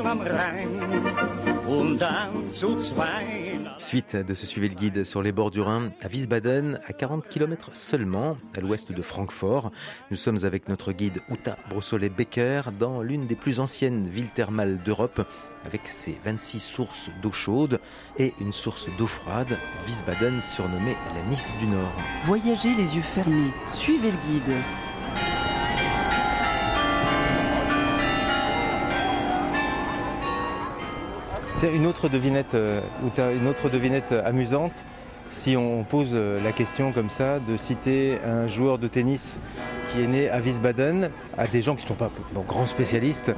[0.10, 0.82] am Rhein
[1.68, 3.60] und dann zu zweit.
[3.78, 7.28] Suite de ce Suivez le guide sur les bords du Rhin à Wiesbaden, à 40
[7.28, 9.72] km seulement, à l'ouest de Francfort.
[10.10, 15.22] Nous sommes avec notre guide Uta Brossolet-Becker dans l'une des plus anciennes villes thermales d'Europe,
[15.64, 17.80] avec ses 26 sources d'eau chaude
[18.18, 21.94] et une source d'eau froide, Wiesbaden surnommée la Nice du Nord.
[22.24, 25.59] Voyagez les yeux fermés, suivez le guide.
[31.60, 32.80] Tiens, une autre devinette, euh,
[33.38, 34.86] une autre devinette amusante.
[35.28, 39.42] si on pose euh, la question comme ça de citer un joueur de tennis
[39.92, 43.34] qui est né à Wiesbaden à des gens qui ne sont pas bon, grands spécialistes,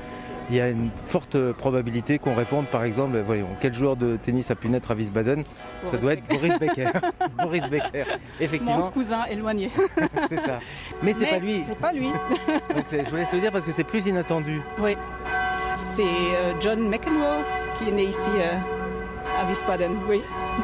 [0.52, 4.52] il y a une forte probabilité qu'on réponde par exemple, voyons, quel joueur de tennis
[4.52, 5.44] a pu naître à Wiesbaden?
[5.82, 6.92] Ça doit être Boris Becker.
[7.40, 8.04] Boris Becker,
[8.40, 8.78] effectivement.
[8.78, 9.72] Mon cousin éloigné.
[10.30, 10.60] c'est ça.
[11.02, 11.64] Mais c'est pas lui.
[11.64, 12.12] C'est pas lui.
[12.76, 14.62] Donc je vous laisse le dire parce que c'est plus inattendu.
[14.78, 14.96] Oui.
[15.74, 20.22] C'est euh, John McEnroe qui est né ici euh, à Wiesbaden, oui.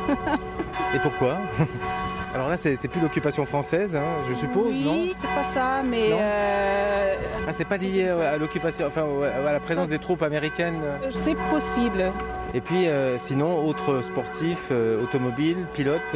[0.95, 1.37] Et pourquoi
[2.33, 5.81] Alors là, c'est plus l'occupation française, hein, je suppose, oui, non Oui, c'est pas ça,
[5.83, 6.09] mais.
[6.11, 7.15] Euh,
[7.47, 12.11] ah, c'est pas lié à l'occupation, enfin à la présence des troupes américaines C'est possible.
[12.53, 16.15] Et puis, euh, sinon, autre sportif, euh, automobile, pilote.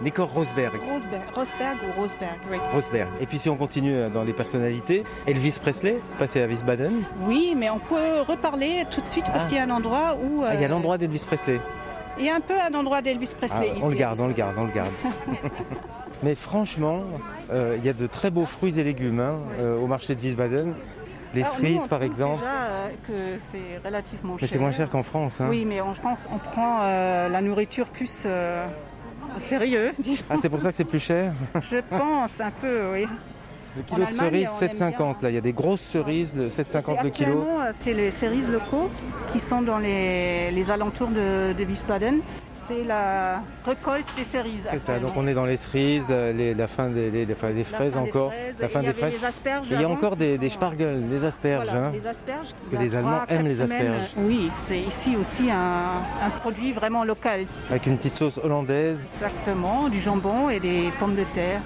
[0.00, 0.72] Euh, Nico Rosberg.
[0.90, 1.22] Rosberg.
[1.34, 2.58] Rosberg ou Rosberg, oui.
[2.72, 3.08] Rosberg.
[3.20, 7.02] Et puis si on continue dans les personnalités, Elvis Presley, passé à Wiesbaden.
[7.26, 9.48] Oui, mais on peut reparler tout de suite parce Ah.
[9.48, 10.42] qu'il y a un endroit où...
[10.46, 11.60] Ah, il y a euh, l'endroit d'Elvis Presley.
[12.18, 13.84] Il y a un peu un endroit d'Elvis Ah, Presley ici.
[13.84, 14.90] on le garde, on le garde, on le garde.
[16.22, 17.00] Mais franchement,
[17.52, 20.20] euh, il y a de très beaux fruits et légumes hein, euh, au marché de
[20.20, 20.74] Wiesbaden.
[21.34, 22.38] Les Alors, cerises, on par exemple.
[22.38, 24.48] Déjà euh, que c'est relativement Mais cher.
[24.48, 25.40] c'est moins cher qu'en France.
[25.40, 25.46] hein.
[25.50, 28.64] Oui, mais on- je pense qu'on prend euh, la nourriture plus euh,
[29.38, 30.24] sérieux, disons.
[30.30, 33.06] Ah, c'est pour ça que c'est plus cher Je pense un peu, oui.
[33.76, 35.22] Le kilo En de cerises, on aime 7,50.
[35.22, 37.40] Là, il y a des grosses cerises, le 7,50 le kilo.
[37.42, 38.88] Euh, c'est les cerises locaux
[39.32, 42.20] qui sont dans les, les alentours de, de Wiesbaden.
[42.66, 44.66] C'est la récolte des cerises.
[44.70, 47.34] C'est ça, donc on est dans les cerises, la, les- la fin des, les- les-
[47.34, 49.14] enfin, des La fraises encore, la fin il y des fraises.
[49.70, 51.68] il y a encore des, des spargels, les asperges.
[51.68, 51.92] Voilà, hein.
[51.92, 52.46] les asperges.
[52.58, 53.92] Parce que les Allemands aiment les semaines.
[53.92, 54.14] asperges.
[54.16, 57.44] Oui, c'est ici aussi un, un produit vraiment local.
[57.68, 61.60] Avec une petite sauce hollandaise, Exactement, du jambon et des pommes de terre.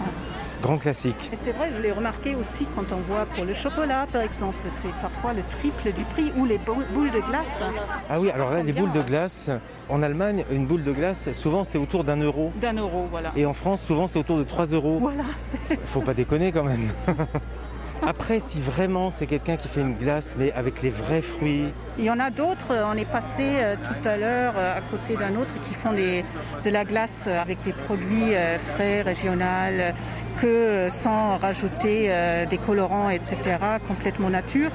[0.63, 1.31] Grand classique.
[1.33, 4.57] Et c'est vrai, je l'ai remarqué aussi quand on voit pour le chocolat, par exemple,
[4.83, 7.63] c'est parfois le triple du prix ou les bou- boules de glace.
[8.11, 9.51] Ah oui, alors là, les boules de glace,
[9.89, 12.53] en Allemagne, une boule de glace, souvent c'est autour d'un euro.
[12.61, 13.33] D'un euro, voilà.
[13.37, 14.99] Et en France, souvent c'est autour de 3 euros.
[15.01, 15.25] Voilà,
[15.69, 15.79] c'est...
[15.87, 16.89] Faut pas déconner quand même.
[18.07, 21.67] Après, si vraiment c'est quelqu'un qui fait une glace, mais avec les vrais fruits,
[21.99, 25.17] Il y en a d'autres, on est passé euh, tout à l'heure euh, à côté
[25.17, 29.93] d'un autre qui font de la glace avec des produits euh, frais, régionaux,
[30.41, 32.13] que sans rajouter
[32.49, 33.57] des colorants, etc.,
[33.89, 34.71] complètement nature.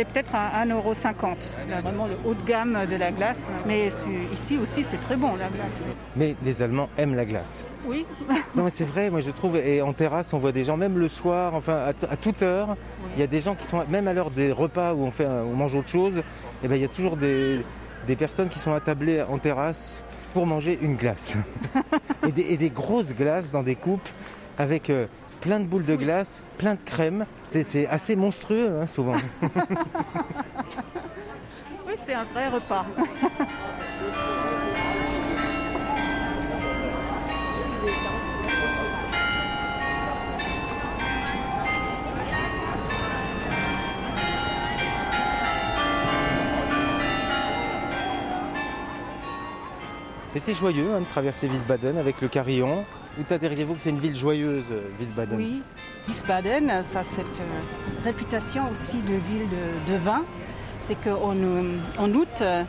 [0.00, 1.68] C'est peut-être à 1,50€.
[1.68, 3.50] Là, Vraiment le haut de gamme de la glace.
[3.66, 3.88] Mais
[4.32, 5.74] ici aussi, c'est très bon, la glace.
[6.16, 7.66] mais les Allemands aiment la glace.
[7.86, 8.06] Oui,
[8.56, 10.96] Non mais c'est vrai, moi je trouve, et en terrasse on voit des gens, même
[10.96, 12.78] le soir, enfin à, toute heure,
[13.14, 15.26] il y a des gens qui sont, même à l'heure des repas où on, fait,
[15.26, 16.22] on mange autre chose,
[16.64, 17.60] et ben il y a toujours des,
[18.06, 21.34] des personnes qui sont attablées en terrasse pour manger une glace.
[22.26, 24.08] et, des, et des grosses glaces dans des coupes
[24.56, 25.06] avec euh,
[25.40, 27.26] plein de boules de glace, plein de crème.
[27.50, 29.16] C'est- assez monstrueux hein, souvent.
[31.86, 32.86] oui c'est un vrai repas.
[50.34, 52.84] Et c'est joyeux hein, de traverser Wiesbaden avec le carillon.
[53.16, 55.62] Vous diriez-vous que c'est une ville joyeuse, euh, Wiesbaden Oui,
[56.06, 57.60] Wiesbaden, ça a cette euh,
[58.04, 59.48] réputation aussi de ville
[59.86, 60.22] de, de vin.
[60.78, 61.34] C'est qu'en
[61.98, 62.62] en août, euh,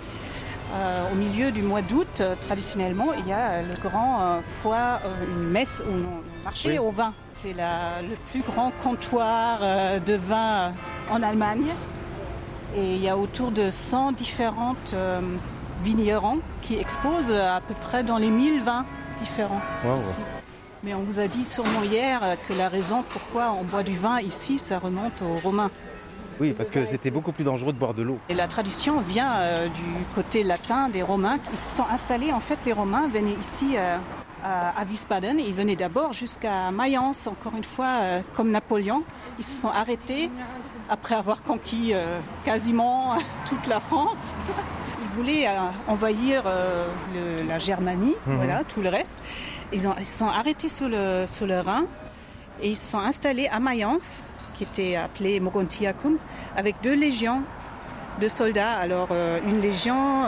[1.12, 4.98] au milieu du mois d'août, euh, traditionnellement, il y a le grand euh, euh,
[5.30, 6.80] une messe ou un marché Oui.
[6.80, 7.14] au vin.
[7.34, 10.70] C'est le plus grand comptoir euh, de vin euh,
[11.12, 11.68] en Allemagne.
[12.76, 15.20] Et il y a autour de 100 différentes euh,
[15.84, 18.86] vignerons qui exposent à peu près dans les 1000 vins
[19.22, 20.00] différents Wow.
[20.00, 20.20] ici.
[20.84, 23.96] Mais on vous a dit sûrement hier euh, que la raison pourquoi on boit du
[23.96, 25.70] vin ici, ça remonte aux Romains.
[26.42, 28.18] Oui, parce que c'était beaucoup plus dangereux de boire de l'eau.
[28.28, 29.84] Et la tradition vient euh, du
[30.16, 31.38] côté latin des Romains.
[31.52, 33.98] Ils se sont installés, en fait, les Romains venaient ici euh,
[34.44, 35.38] à, Wiesbaden.
[35.40, 39.04] Ils venaient d'abord jusqu'à Mayence, encore une fois, euh, comme Napoléon.
[39.38, 40.32] Ils se sont arrêtés
[40.90, 41.94] après avoir conquis
[42.44, 44.36] quasiment toute la France.
[45.16, 45.52] Voulaient euh,
[45.88, 48.36] envahir euh, le- la Germanie, Mhm.
[48.38, 49.22] voilà, tout le reste.
[49.74, 51.86] Ils, ont- ils se sont arrêtés sur le, sur le Rhin
[52.62, 56.18] et ils se sont installés à Mayence, qui était appelée Mogontiacum,
[56.56, 57.42] avec deux légions
[58.22, 58.74] de soldats.
[58.78, 60.26] Alors, euh, une légion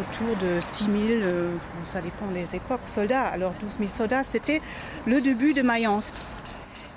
[0.00, 3.22] autour de 6 000, euh, bon, ça dépend des époques, soldats.
[3.22, 4.60] Alors, 12 000 soldats, c'était
[5.06, 6.22] le début de Mayence.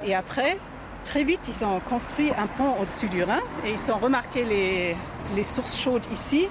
[0.06, 0.58] Et après,
[1.07, 4.95] très vite, ils ont construit un pont au-dessus du Rhin et ils ont remarqué les,
[5.35, 6.47] les sources chaudes ici.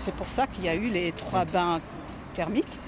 [0.00, 1.80] C'est pour ça qu'il y a eu les trois bains
[2.34, 2.78] thermiques.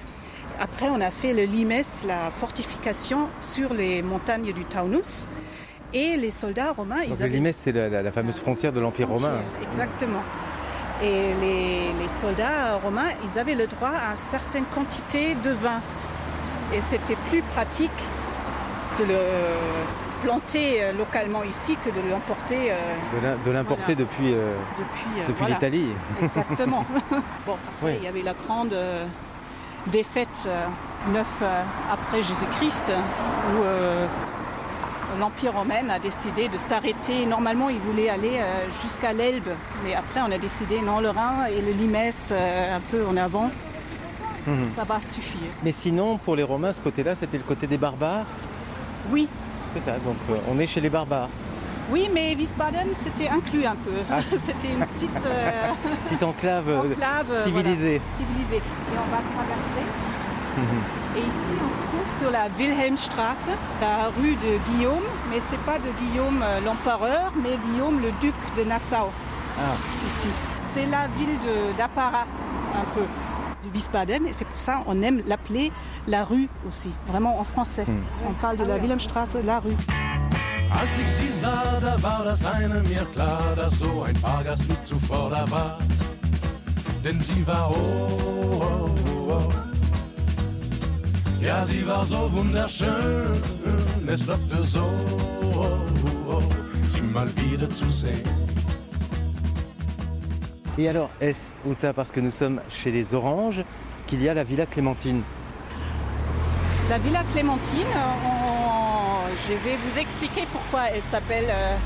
[0.60, 1.72] Après, on a fait le limes,
[2.06, 5.26] la fortification sur les montagnes du Taunus.
[5.92, 9.08] Et les soldats romains, Donc le Limès, c'est la, la- la fameuse frontière de l'Empire
[9.08, 9.42] romain.
[9.62, 10.22] Exactement.
[11.02, 15.80] Et les, les soldats romains, ils avaient le droit à une certaine quantité de vin
[16.72, 17.90] Et c'était plus pratique
[19.00, 19.18] de le
[20.22, 22.70] planter euh, localement ici que de l'emporter.
[22.72, 22.76] euh,
[23.20, 24.00] De l'im- De l'importer Voilà.
[24.00, 25.54] depuis, euh, depuis, voilà.
[25.54, 25.90] l'Italie.
[26.22, 26.84] Exactement.
[27.46, 27.92] bon, après, Oui.
[27.98, 28.74] il y avait la grande
[29.86, 30.66] défaite euh,
[31.12, 31.62] neuf euh,
[31.92, 32.92] après Jésus-Christ,
[33.54, 37.26] où l'Empire romain a décidé de s'arrêter.
[37.26, 38.40] Normalement, il voulait aller
[38.82, 39.48] jusqu'à l'Elbe,
[39.84, 43.50] mais après, on a décidé non, le Rhin et le Limès, un peu en avant,
[44.46, 44.68] Mhm.
[44.68, 45.50] ça va suffire.
[45.64, 48.24] Mais sinon, pour les Romains, ce côté-là, c'était le côté des barbares?
[49.10, 49.28] Oui.
[49.74, 51.28] C'est ça, donc euh, on est chez les barbares.
[51.90, 53.90] Oui, mais Wiesbaden, c'était inclus un peu.
[54.10, 54.20] Ah.
[54.38, 55.50] c'était une petite euh,
[56.06, 58.00] Petite enclave, euh, enclave civilisée.
[58.00, 58.56] voilà, civilisée.
[58.56, 59.84] Et on va traverser.
[60.56, 61.16] Mhm.
[61.16, 63.50] Et ici, on se trouve sur la Wilhelmstraße,
[63.80, 68.64] la rue de Guillaume, mais c'est pas de Guillaume l'empereur, mais Guillaume le duc de
[68.64, 69.10] Nassau,
[69.58, 69.74] Ah,
[70.06, 70.28] ici.
[70.62, 73.02] C'est la ville de- un peu,
[73.64, 75.72] de Wiesbaden, et c'est pour ça qu'on aime l'appeler
[76.06, 77.86] la rue aussi, vraiment en français.
[78.28, 79.76] On parle de la Wilhelmstraße, la rue.
[80.72, 84.86] Als ich sie sah, da war das einem mir klar, dass so ein Fahrgast nicht
[84.86, 85.78] zuvor da war.
[87.04, 87.74] Denn sie war oh,
[88.62, 88.90] oh,
[89.30, 89.48] oh.
[91.40, 93.42] Ja, sie war so wunderschön,
[94.06, 94.84] es lockte so,
[95.42, 95.78] oh,
[96.30, 96.42] oh,
[96.88, 98.22] sie mal wieder zu sehen.
[100.78, 103.62] Et alors, est-ce, Uta, parce que nous sommes chez les Oranges,
[104.06, 105.22] qu'il y a la Villa Clémentine
[106.88, 107.86] La Villa Clémentine,
[108.26, 111.76] on- je vais vous expliquer pourquoi elle s'appelle euh,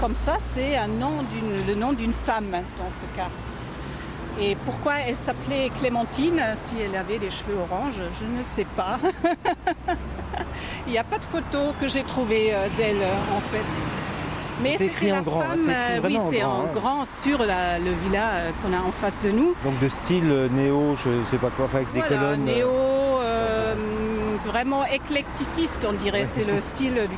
[0.00, 0.36] comme ça.
[0.38, 3.28] C'est le nom d'une femme dans ce cas.
[4.40, 8.98] Et pourquoi elle s'appelait Clémentine si elle avait des cheveux oranges, je ne sais pas.
[10.86, 13.84] Il n'y a pas de photo que j'ai trouvée euh, d'elle euh, en fait.
[14.62, 16.68] Mais C'est c'était écrit la en grand, femme, euh, oui, en c'est grand, en hein.
[16.74, 19.54] grand sur la- le villa euh, qu'on a en face de nous.
[19.64, 22.46] Donc de style euh, néo, je sais pas quoi, avec des colonnes.
[22.48, 23.74] euh, néo, euh,
[24.46, 26.24] vraiment éclecticiste, on dirait.
[26.24, 27.16] C'est le style du.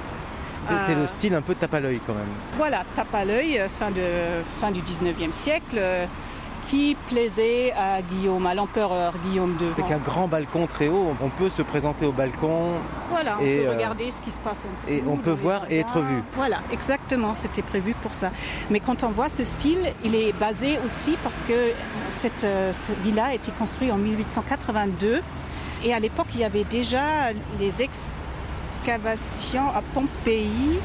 [0.69, 2.23] C'est, euh, le style un peu tape à l'œil quand même.
[2.57, 4.01] Voilà, tape à l'œil, euh, fin, de,
[4.61, 6.05] fin du 19e siècle, euh,
[6.67, 9.69] qui plaisait à Guillaume, à l'empereur Guillaume II.
[9.77, 12.75] C'est qu'un grand balcon très haut, on peut se présenter au balcon.
[13.11, 14.97] Voilà, on et, peut euh, regarder ce qui se passe en dessous.
[14.97, 16.23] et on peut voir et être vu.
[16.35, 18.31] Voilà, exactement, c'était prévu pour ça.
[18.71, 21.73] Mais quand on voit ce style, il est basé aussi parce que
[22.09, 25.23] cette euh, ce villa a été construit en 1882
[25.85, 30.81] et à l'époque il y avait déjà les excavations à Pompéi.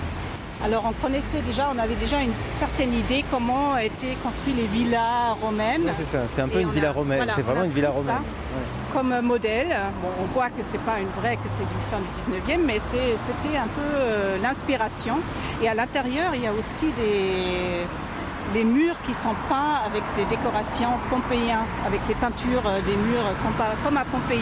[0.65, 5.35] Alors on connaissait déjà, on avait déjà une certaine idée comment étaient construites les villas
[5.41, 5.83] romaines.
[5.83, 7.71] Ouais, c'est ça, c'est un peu Et une villa a- romaine, voilà, c'est vraiment une
[7.71, 8.15] villa romaine.
[8.15, 8.93] Ouais.
[8.93, 9.67] comme modèle.
[10.01, 12.79] Bon, on voit que c'est pas une vraie, que c'est du fin du 19e, mais
[12.79, 15.17] c'était un peu euh, l'inspiration.
[15.61, 17.85] Et à l'intérieur, il y a aussi des
[18.53, 23.25] les murs qui sont peints avec des décorations pompéiens, avec les peintures euh, des murs
[23.83, 24.39] comme à Pompéi.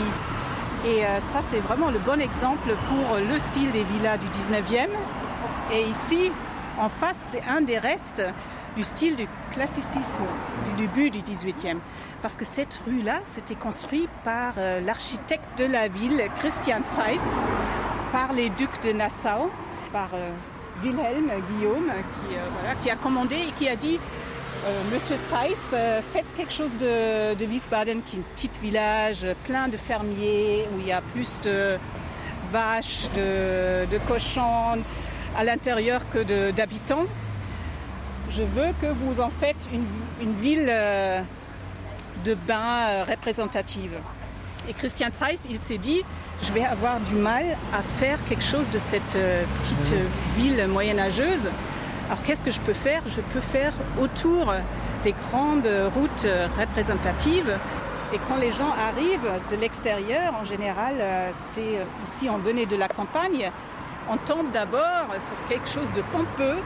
[0.86, 4.89] Et euh, ça, c'est vraiment le bon exemple pour le style des villas du 19e.
[5.74, 6.32] Et ici,
[6.80, 8.24] en face, c'est un des restes
[8.76, 10.24] du style du classicisme
[10.68, 11.78] du début du 18e.
[12.22, 17.22] Parce que cette rue-là, c'était construit par euh, l'architecte de la ville, Christian Zeiss,
[18.11, 19.49] par les ducs de Nassau,
[19.93, 20.30] par euh,
[20.84, 23.99] Wilhelm Guillaume, qui, euh, voilà, qui a commandé et qui a dit
[24.91, 25.76] Monsieur Zeiss,
[26.11, 30.80] faites quelque chose de, de Wiesbaden, qui est un petit village plein de fermiers, où
[30.80, 31.78] il y a plus de
[32.51, 34.82] vaches, de, de cochons
[35.38, 37.05] à l'intérieur que d'habitants.
[38.29, 39.86] Je veux que vous en faites une,
[40.21, 41.21] une ville euh,
[42.25, 43.91] de bain euh, représentative.
[44.67, 46.01] Et Christian Zeiss, il s'est dit,
[46.41, 49.95] je vais avoir du mal à faire quelque chose de cette euh, petite
[50.38, 51.49] ville moyenâgeuse.
[52.07, 53.03] Alors qu'est-ce que je peux faire?
[53.07, 54.53] Je peux faire autour
[55.03, 56.27] des grandes routes
[56.59, 57.51] représentatives.
[58.13, 60.93] Et quand les gens arrivent de l'extérieur, en général,
[61.33, 63.51] c'est ici on venait de la campagne,
[64.10, 66.58] on tombe d'abord sur quelque chose de pompeux.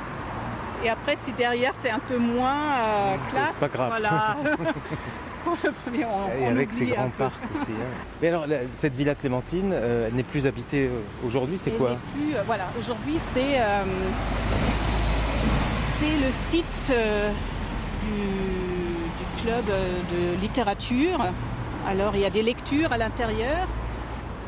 [0.84, 3.90] Et après, si derrière c'est un peu moins euh, classe, c'est pas grave.
[3.90, 4.38] voilà.
[5.44, 7.72] Pour le premier, on, Et on avec un grands parcs aussi.
[7.72, 7.86] hein.
[8.22, 11.96] Mais alors, cette villa Clémentine, euh, elle n'est plus habitée euh, aujourd'hui, c'est quoi?
[12.14, 13.58] plus, euh, Voilà, aujourd'hui c'est
[15.98, 16.94] c'est le site
[18.02, 21.20] du, du club de littérature.
[21.88, 23.68] Alors il y a des lectures à l'intérieur.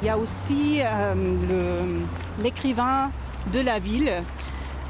[0.02, 2.00] Il y a aussi euh,
[2.42, 3.12] l'écrivain
[3.54, 4.12] de la ville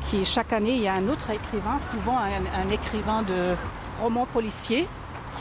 [0.06, 3.56] qui chaque année il y a un autre écrivain, souvent un, écrivain de
[4.02, 4.88] romans policiers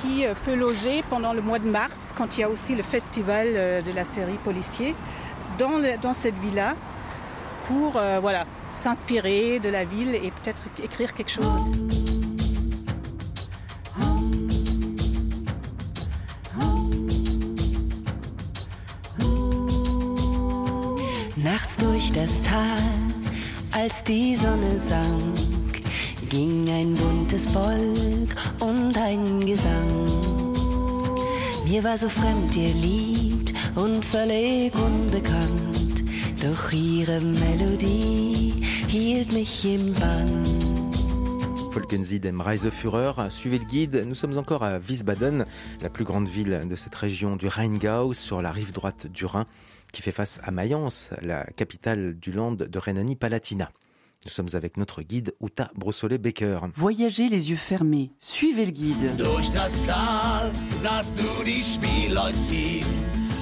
[0.00, 2.82] qui euh, peut loger pendant le mois de mars quand il y a aussi le
[2.82, 4.96] festival euh, de la série policier
[5.56, 6.74] dans, dans cette villa
[7.68, 8.00] pour
[8.72, 12.09] s'inspirer de la ville et peut-être écrire quelque chose.
[22.10, 22.78] Durch das Tal,
[23.72, 25.80] als die Sonne sank,
[26.28, 30.08] ging ein buntes Volk und ein Gesang.
[31.66, 36.04] Mir war so fremd ihr Lied und völlig unbekannt,
[36.42, 38.54] doch ihre Melodie
[38.88, 40.44] hielt mich im Bann.
[41.72, 43.30] Folkensie dem Reiseführer.
[43.30, 45.44] Suivez le guide, nous sommes encore à Wiesbaden,
[45.80, 49.46] la plus grande ville de cette région du Rheingau, sur la rive droite du Rhin,
[49.92, 53.70] qui fait face à Mayence, la capitale du land de Rhénanie-Palatinat.
[54.24, 56.60] Nous sommes avec notre guide Uta Brossolet-Becker.
[56.74, 59.16] Voyagez les yeux fermés, suivez le guide.
[59.16, 60.50] Durch das Tal
[60.82, 62.84] sahst du die Spielleute ziehen,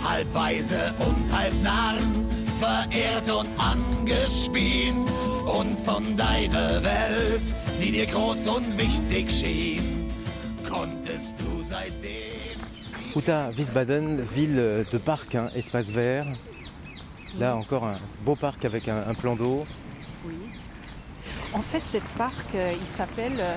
[0.04, 2.24] halb weise und halb narren,
[2.60, 4.98] verehrt und angespien.
[5.46, 10.08] Und von deiner Welt, die dir groß und wichtig schien,
[10.68, 12.27] konntest du seitdem...
[13.16, 16.26] Uta, Wiesbaden, ville de parc, hein, espace vert.
[17.38, 19.64] Là encore un beau parc avec un, un plan d'eau.
[20.26, 20.34] Oui.
[21.54, 23.56] En fait, cette parc, euh, il s'appelle euh,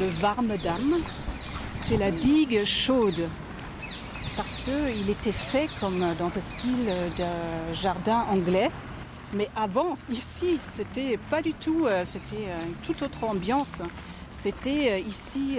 [0.00, 0.96] le Warmedam.
[1.76, 3.28] C'est la digue chaude.
[4.36, 6.86] Parce qu'il était fait comme dans un style
[7.18, 8.70] de jardin anglais.
[9.34, 13.82] Mais avant, ici, c'était pas du tout, euh, c'était une toute autre ambiance.
[14.30, 15.58] C'était ici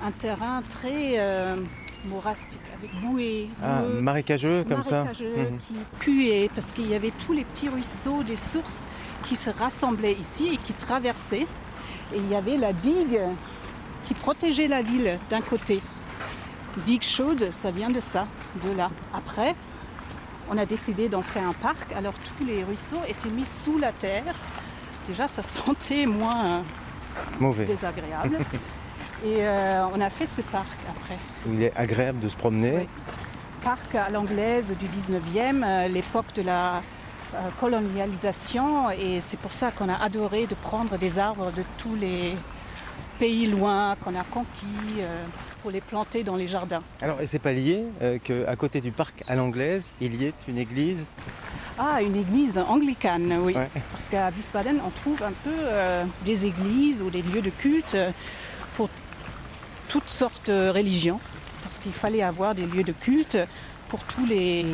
[0.00, 1.18] un terrain très
[2.14, 3.48] avec bouée.
[3.62, 5.04] Ah, marécageux comme ça.
[5.04, 5.58] marécageux, Mhm.
[5.58, 8.86] qui puait, parce qu'il y avait tous les petits ruisseaux, des sources
[9.24, 11.46] qui se rassemblaient ici et qui traversaient.
[12.14, 13.20] Et il y avait la digue
[14.04, 15.80] qui protégeait la ville d'un côté.
[16.84, 18.26] Digue chaude, ça vient de ça,
[18.62, 18.90] de là.
[19.12, 19.54] Après,
[20.50, 23.92] on a décidé d'en faire un parc, alors tous les ruisseaux étaient mis sous la
[23.92, 24.34] terre.
[25.06, 26.60] Déjà, ça sentait moins euh,
[27.40, 27.64] Mauvais.
[27.64, 28.38] désagréable.
[29.24, 31.16] Et euh, on a fait ce parc après.
[31.50, 32.72] Il est agréable de se promener.
[32.76, 32.88] Oui.
[33.62, 38.90] Parc à l'anglaise du 19e, euh, l'époque de la euh, colonialisation.
[38.90, 42.34] Et c'est pour ça qu'on a adoré de prendre des arbres de tous les
[43.18, 45.00] pays loin qu'on a conquis
[45.62, 46.82] pour les planter dans les jardins.
[47.00, 47.82] Alors, et c'est pas lié
[48.22, 51.06] qu'à côté du parc à l'anglaise, il y ait une église?
[51.78, 53.54] Ah, une église anglicane, oui.
[53.54, 53.70] Ouais.
[53.90, 55.56] Parce qu'à Wiesbaden, on trouve un peu
[56.26, 57.96] des églises ou des lieux de culte
[58.76, 58.90] pour
[59.88, 61.20] toutes sortes de religions.
[61.62, 63.38] Parce qu'il fallait avoir des lieux de culte
[63.88, 64.64] pour tous les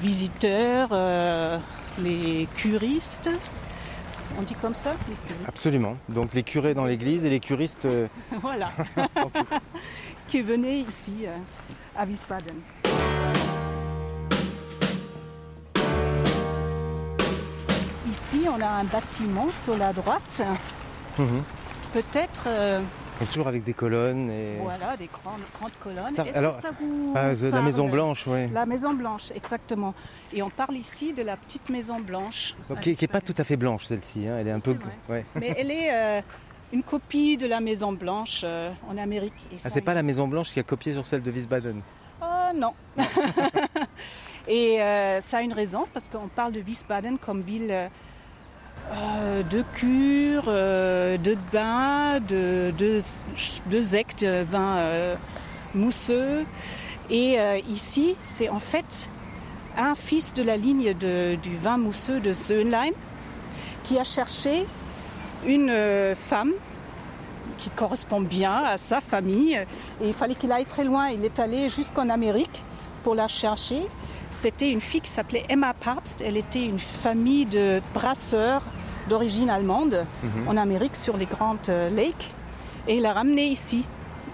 [0.00, 1.58] visiteurs, euh,
[1.98, 3.30] les curistes.
[4.38, 5.96] On dit comme ça les curistes Absolument.
[6.08, 7.84] Donc les curés dans l'église et les curistes.
[7.86, 8.06] euh,
[8.40, 8.70] Voilà.
[10.28, 11.36] qui venaient ici euh,
[11.96, 12.54] à Wiesbaden.
[18.10, 20.42] Ici, on a un bâtiment sur la droite.
[21.18, 21.42] mhm.
[21.92, 22.80] Peut-être, euh,
[23.22, 24.56] Et toujours avec des colonnes et.
[24.62, 26.14] voilà, des grandes, grandes colonnes.
[26.14, 28.48] Ça- alors, que ça vous ah, la Maison Blanche, ouais.
[28.52, 29.94] La Maison Blanche, exactement.
[30.32, 32.54] Et on parle ici de la petite Maison Blanche.
[32.68, 34.26] Donc, qui n'est pas tout à fait blanche celle-ci.
[34.26, 34.76] hein, Elle est un peu.
[35.08, 35.24] Ouais.
[35.34, 36.20] Mais elle est euh,
[36.72, 39.34] une copie de la Maison Blanche euh, en Amérique.
[39.52, 41.82] Ils Ah, c'est pas la Maison Blanche qui a copié sur celle de Wiesbaden.
[42.22, 42.72] Ah non.
[44.48, 47.90] Et euh, ça a une raison parce qu'on parle de Wiesbaden comme ville
[48.92, 52.98] euh, de cure, euh, de bain, de, de,
[53.66, 55.14] de zec, de vin euh,
[55.74, 56.44] mousseux.
[57.08, 57.38] Et
[57.68, 59.10] ici, c'est en fait
[59.76, 62.92] un fils de la ligne du vin mousseux de Söhnlein
[63.82, 64.64] qui a cherché
[65.44, 65.74] une
[66.14, 66.52] femme
[67.58, 69.56] qui correspond bien à sa famille.
[70.00, 71.08] Et il fallait qu'il aille très loin.
[71.08, 72.62] Il est allé jusqu'en Amérique
[73.02, 73.80] pour la chercher.
[74.30, 76.22] C'était une fille qui s'appelait Emma Pabst.
[76.24, 78.62] Elle était une famille de brasseurs
[79.08, 80.48] d'origine allemande Mhm.
[80.48, 82.32] en Amérique sur les grandes euh, lakes.
[82.88, 83.84] Et il l'a ramenée ici.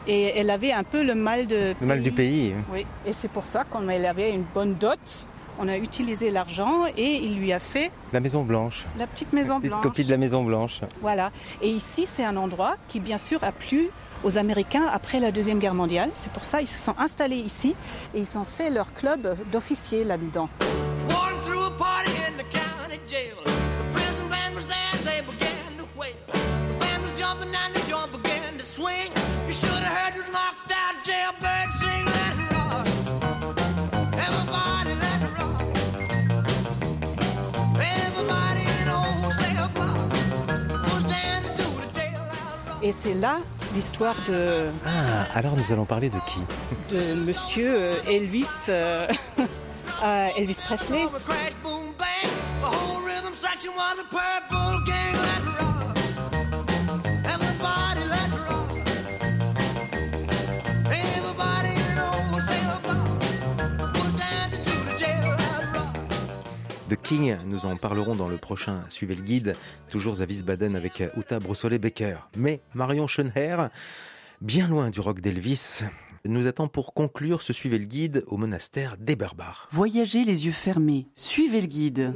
[0.09, 2.55] Et elle avait un peu le mal de Le mal du pays.
[2.73, 5.27] oui, et c'est pour ça qu'on elle avait une bonne dot.
[5.59, 8.85] On a utilisé l'argent et il lui a fait La Maison Blanche.
[8.99, 9.83] la petite maison Une blanche.
[9.83, 10.81] copie de la Maison Blanche.
[11.01, 11.31] Voilà.
[11.63, 13.89] Et ici, c'est un endroit qui, bien sûr, a plu
[14.23, 16.11] aux Américains après la Deuxième Guerre mondiale.
[16.15, 17.75] C'est pour ça qu'ils se sont installés ici
[18.15, 20.49] et ils ont fait leur club d'officiers là-dedans.
[27.65, 29.11] And the joint began to swing.
[29.47, 32.87] You should have heard this knocked out jailbird sing, let it rock.
[34.27, 35.61] Everybody let it rock.
[37.81, 39.99] Everybody in the whole cell block
[40.91, 42.23] was dancing to the jail
[42.83, 43.39] Et c'est là
[43.75, 46.41] l'histoire de, Ah, alors nous allons parler de qui
[46.91, 49.07] de monsieur euh, Elvis, euh,
[50.03, 51.05] euh, Elvis Presley.
[66.89, 67.37] De King.
[67.47, 69.57] Nous en parlerons dans le prochain Suivez le guide,
[69.91, 72.17] toujours à Wiesbaden avec Uta Brossolet-Becker.
[72.37, 73.71] Mais Marion Schoenherr,
[74.41, 75.81] bien loin du rock d'Elvis,
[76.25, 79.67] nous attend pour conclure ce Suivez le guide au monastère des Barbares.
[79.71, 82.15] Voyagez les yeux fermés, suivez le guide.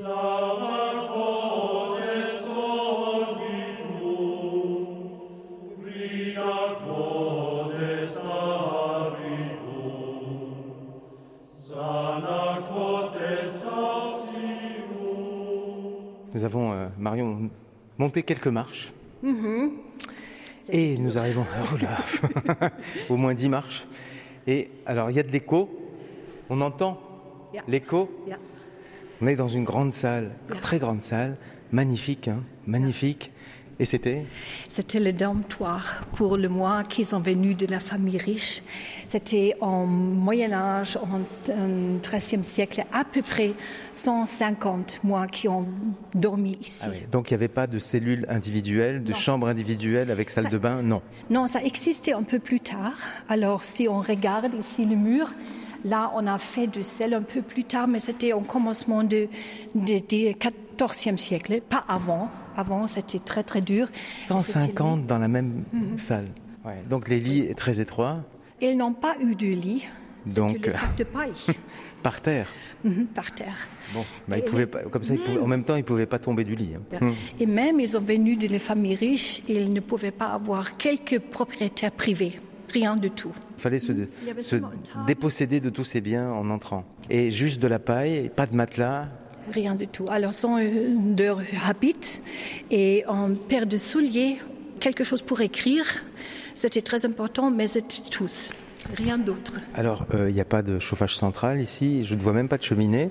[16.35, 17.51] Nous avons, euh, Marion,
[17.99, 18.93] monté quelques marches.
[19.23, 19.73] Mhm.
[20.69, 22.71] Et nous arrivons oh là,
[23.09, 23.87] au moins 10 marches.
[24.47, 25.69] Et alors, il y a de l'écho.
[26.49, 27.01] On entend
[27.53, 27.65] Yeah.
[27.67, 28.09] l'écho.
[28.29, 28.39] Yeah.
[29.21, 30.31] On est dans une grande salle,
[30.63, 31.37] très grande salle,
[31.73, 33.33] magnifique, hein, magnifique.
[33.81, 34.27] Et c'était?
[34.69, 38.63] C'était le dortoir pour le mois qui sont venus de la famille riche.
[39.09, 41.21] C'était en Moyen Âge, en
[42.03, 43.55] XIIIe siècle, à peu près
[43.95, 45.67] 150 mois qui ont
[46.15, 46.85] dormi ici.
[47.11, 49.17] Donc il n'y avait pas de cellules individuelles, de Non.
[49.19, 50.83] chambres individuelles avec salle Ça- de bain?
[50.83, 51.01] Non.
[51.31, 52.93] Non, ça existait un peu plus tard.
[53.31, 55.31] Alors, si on regarde ici le mur,
[55.87, 59.29] là, on a fait de sel un peu plus tard, mais c'était au commencement de,
[59.75, 60.35] de, du
[60.87, 62.29] XIVe siècle, pas avant.
[62.57, 63.89] Avant, c'était très, très dur.
[64.05, 65.99] 150 dans la même Mhm.
[65.99, 66.29] salle.
[66.65, 68.19] Ouais, Donc les lits très étroits.
[68.61, 69.87] Ils n'ont pas eu de lit.
[70.37, 71.33] Donc, le sac de paille
[72.03, 72.47] Par terre.
[72.85, 73.57] Mhm, par terre.
[73.95, 75.85] Bon, bah, ils pouvaient les- pas, comme ça, ils pouvaient- en même temps, ils ne
[75.85, 76.73] pouvaient pas tomber du lit.
[77.01, 77.13] hein.
[77.39, 81.19] Et même, ils sont venus de les familles riches, ils ne pouvaient pas avoir quelques
[81.19, 82.39] propriétaires privés.
[82.69, 83.33] Rien du tout.
[83.57, 84.57] Il fallait se, Il se
[85.07, 86.85] déposséder de tous ces biens en entrant.
[87.09, 89.09] Et juste de la paille, pas de matelas.
[89.53, 90.07] Rien du tout.
[90.09, 91.29] Alors, sans de
[91.67, 92.21] habit
[92.71, 94.39] et en paire de souliers,
[94.81, 95.85] quelque chose pour écrire,
[96.55, 98.51] c'était très important, mais c'était tous.
[98.97, 99.55] Rien d'autre.
[99.75, 102.05] Alors, euh, il n'y a pas de chauffage central ici.
[102.05, 103.11] Je ne vois même pas de cheminée.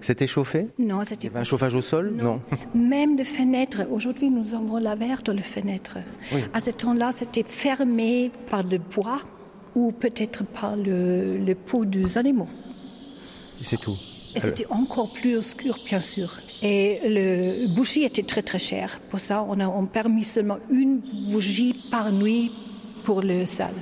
[0.00, 0.68] C'était chauffé?
[0.78, 2.10] Non, c'était avait un chauffage au sol?
[2.16, 2.40] Non.
[2.74, 3.82] Même les fenêtres.
[3.90, 5.98] Aujourd'hui, nous avons la verte les fenêtres.
[6.32, 6.40] Oui.
[6.54, 9.20] À ce temps-là, c'était fermé par le bois
[9.74, 12.48] ou peut-être par le, le peau des animaux.
[13.60, 13.96] Et c'est tout.
[14.34, 16.38] Et c'était encore plus obscur, bien sûr.
[16.62, 19.00] Et le bougie était très très cher.
[19.10, 21.00] Pour ça, on a on permis seulement une
[21.30, 22.52] bougie par nuit
[23.04, 23.74] pour le salle.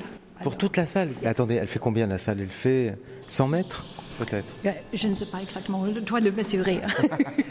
[0.42, 2.40] Pour toute la salle Attendez, elle fait combien la salle?
[2.40, 2.96] Elle fait
[3.26, 3.84] 100 mètres?
[4.18, 4.46] Peut-être.
[4.66, 6.80] Euh, Je ne sais pas exactement, je dois le mesurer.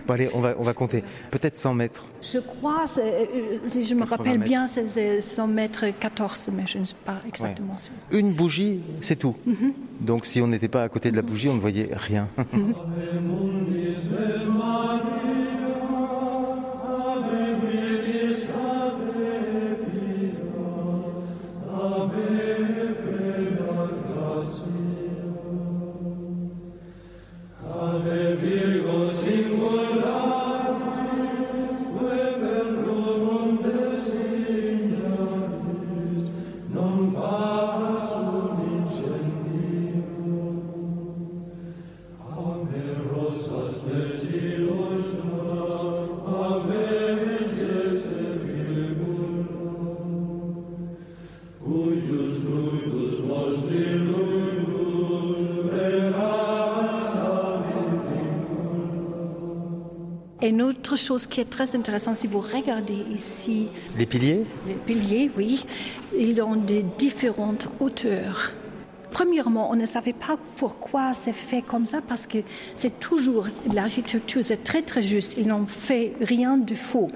[0.07, 1.03] Bon, allez, on va, on va compter.
[1.32, 2.05] Peut-être 100 mètres.
[2.22, 3.01] je crois, c'est,
[3.34, 4.49] euh, si je me 80 rappelle mètres.
[4.49, 7.91] bien, c'est- c'est 100 mètres 14, mais je ne sais pas exactement sûr.
[8.11, 9.36] Une bougie, c'est tout.
[9.45, 9.74] Mhm.
[9.99, 12.30] Donc si on n'était pas à côté de la bougie, on ne voyait rien.
[27.98, 29.57] Ave Virgo Sim
[60.48, 63.68] Et une autre chose qui est très intéressante, si vous regardez ici
[63.98, 65.66] Les piliers les piliers, oui,
[66.18, 68.54] ils ont de différentes hauteurs.
[69.12, 72.38] Premièrement, on ne savait pas pourquoi c'est fait comme ça parce que
[72.78, 75.36] c'est toujours l'architecture, c'est très très juste.
[75.38, 77.10] Ils n'ont fait rien de faux.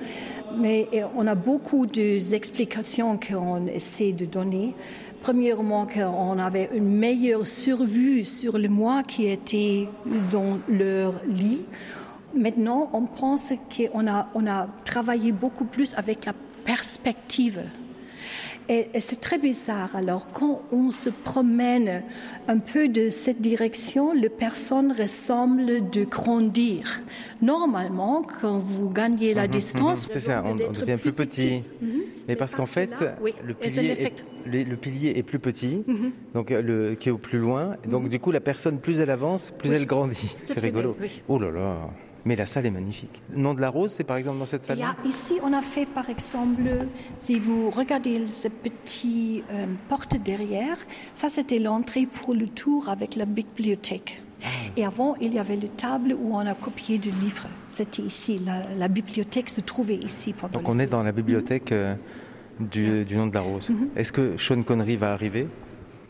[0.57, 4.75] Mais euh, on a beaucoup d'explications qu'on essaie de donner.
[5.21, 9.88] Premièrement, qu'on avait une meilleure survue sur le mois qui était
[10.29, 11.61] dans leur lit.
[12.36, 16.34] Maintenant, on pense qu'on a, on a travaillé beaucoup plus avec la
[16.65, 17.61] perspective.
[18.69, 19.89] Et, et c'est très bizarre.
[19.95, 22.03] Alors, quand on se promène
[22.47, 27.01] un peu de cette direction, les personnes ressemblent de grandir.
[27.41, 31.63] Normalement, quand vous gagnez la distance, C'est ça, on, on devient plus petit.
[31.82, 32.01] Mhm.
[32.27, 35.84] Mais parce qu'en fait, là, oui, le, pilier est, le, le pilier est plus petit,
[35.88, 36.11] Mhm.
[36.36, 37.75] donc euh, le, qui est au plus loin.
[37.89, 39.75] Donc du coup, la personne, plus elle avance, plus Oui.
[39.75, 40.38] elle grandit.
[40.45, 40.95] C'est rigolo.
[41.01, 41.21] oui.
[41.27, 41.77] Oh là là
[42.26, 43.22] Mais la salle est magnifique.
[43.36, 46.09] Nom de la rose, c'est par exemple dans cette salle ici, on a fait par
[46.09, 46.61] exemple,
[47.19, 50.78] si vous regardez ce petit euh, porte derrière,
[51.15, 54.22] ça c'était l'entrée pour le tour avec la bibliothèque.
[54.43, 54.47] Ah.
[54.78, 57.47] Et avant, il y avait le table où on a copié des livres.
[57.69, 60.89] C'était ici, la, la bibliothèque se trouvait ici pendant Donc on est film.
[60.91, 61.95] dans la bibliothèque euh,
[62.59, 63.69] du, du nom de la rose.
[63.69, 63.89] Mhm.
[63.95, 65.47] Est-ce que Sean Connery va arriver?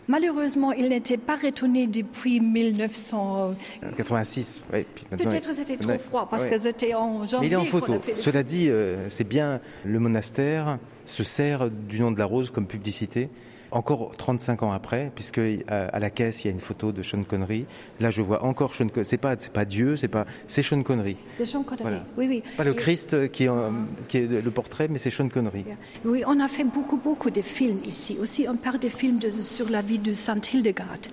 [0.08, 3.56] Malheureusement, il n'était pas retourné depuis 1900.
[3.98, 4.86] 86, oui.
[4.96, 6.50] puis maintenant, Peut-être il- c'était trop froid parce Ouais.
[6.50, 7.40] que c'était en janvier.
[7.42, 8.00] Mais il est en photo.
[8.00, 12.50] fait Cela dit, euh, c'est bien, le monastère se sert du nom de la rose
[12.50, 13.30] comme publicité.
[13.74, 17.04] Encore 35 ans après, puisque euh, à la caisse il y a une photo de
[17.04, 17.66] Sean Connery.
[18.02, 19.06] Là, je vois encore Sean Connery.
[19.06, 21.16] C'est pas, c'est pas Dieu, c'est pas, c'est Sean Connery.
[21.38, 21.84] C'est Sean Connery.
[21.84, 22.04] Voilà.
[22.18, 22.44] Oui, oui.
[22.58, 23.72] Pas le Christ qui est, en-
[24.10, 25.64] qui est le portrait, mais c'est Sean Connery.
[26.04, 28.18] Oui, on a fait beaucoup, beaucoup de films ici.
[28.20, 31.08] Aussi, on parle des films de- sur la vie de Sainte Hildegarde.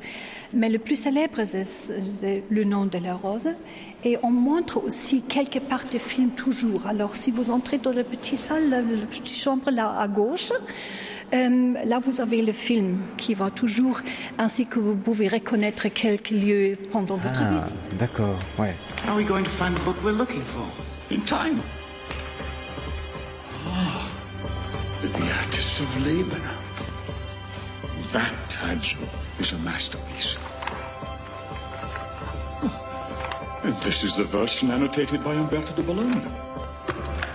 [0.52, 3.50] Mais le plus célèbre, c'est le nom de la rose.
[4.04, 6.86] Et on montre aussi quelques parts de films toujours.
[6.86, 10.50] Alors, si vous entrez dans la petite salle, la petite chambre là à gauche,
[11.34, 14.00] euh, là, vous avez le film qui va toujours,
[14.38, 17.96] ainsi que vous pouvez reconnaître quelques lieux pendant votre Ah, visite.
[17.98, 18.74] d'accord, ouais.
[19.06, 20.66] How are we going to find the book we're looking for?
[21.10, 21.60] In time.
[23.66, 24.06] Ah,
[25.02, 26.42] the Beatus of Laban.
[28.12, 28.96] That, Hanzo,
[29.38, 30.38] is a masterpiece.
[32.62, 32.70] Oh,
[33.64, 36.20] And this is the version annotated by Umberto de Bologna.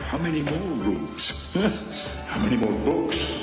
[0.09, 1.53] How many more rooms?
[2.27, 3.42] How many more books?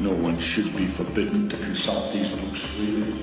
[0.00, 3.18] No one should be forbidden to consult these books freely.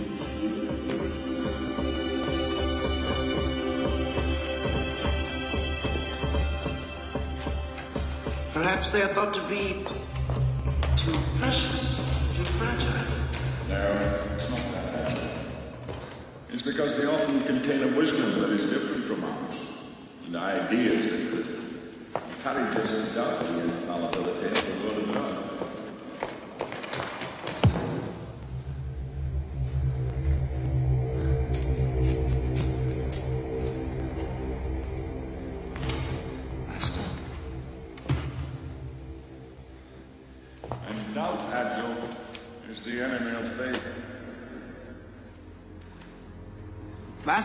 [8.54, 9.86] Perhaps they are thought to be
[10.98, 11.96] too precious,
[12.36, 12.92] too fragile.
[13.70, 15.18] No, it's not that.
[16.50, 19.62] It's because they often contain a wisdom that is different from ours,
[20.26, 21.48] and ideas that could
[22.16, 25.45] encourage us to doubt the infallibility of the Word of God.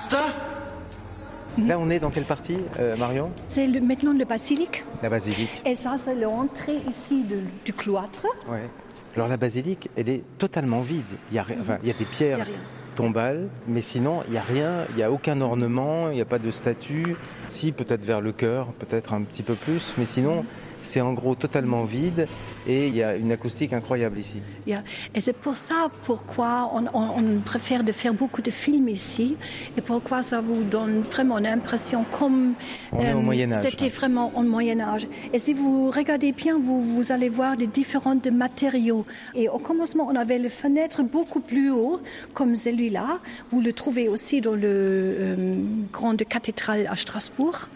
[0.01, 0.33] Master?
[1.59, 3.31] Là, on est dans quelle partie, euh, Marion?
[3.49, 4.83] C'est le- maintenant le basilique.
[5.03, 5.61] La basilique.
[5.67, 8.27] Et ça, c'est l'entrée ici de- du cloître.
[8.49, 8.67] Ouais.
[9.15, 11.05] Alors la basilique, elle est totalement vide.
[11.31, 12.63] Il y a, ri- enfin, il y a des pierres Il y a rien.
[12.97, 16.25] tombales, mais sinon, il n'y a rien, il n'y a aucun ornement, il n'y a
[16.25, 17.15] pas de statue.
[17.49, 20.47] Si, peut-être vers le cœur, peut-être un petit peu plus, mais sinon,
[20.83, 22.27] c'est en gros totalement vide
[22.67, 24.37] et il y a une acoustique incroyable ici.
[24.67, 24.83] Yeah.
[25.15, 29.37] Et c'est pour ça pourquoi on, on- on préfère de faire beaucoup de films ici
[29.77, 32.55] et pourquoi ça vous donne vraiment l'impression comme
[32.95, 35.07] euh, c'était vraiment au Moyen Âge.
[35.33, 39.05] Et si vous regardez bien, vous, vous allez voir des différents de matériaux.
[39.35, 42.01] Et au commencement, on avait les fenêtres beaucoup plus haut,
[42.35, 43.19] comme celui-là.
[43.51, 45.55] Vous le trouvez aussi dans le euh,
[45.93, 47.69] grande cathédrale à Strasbourg.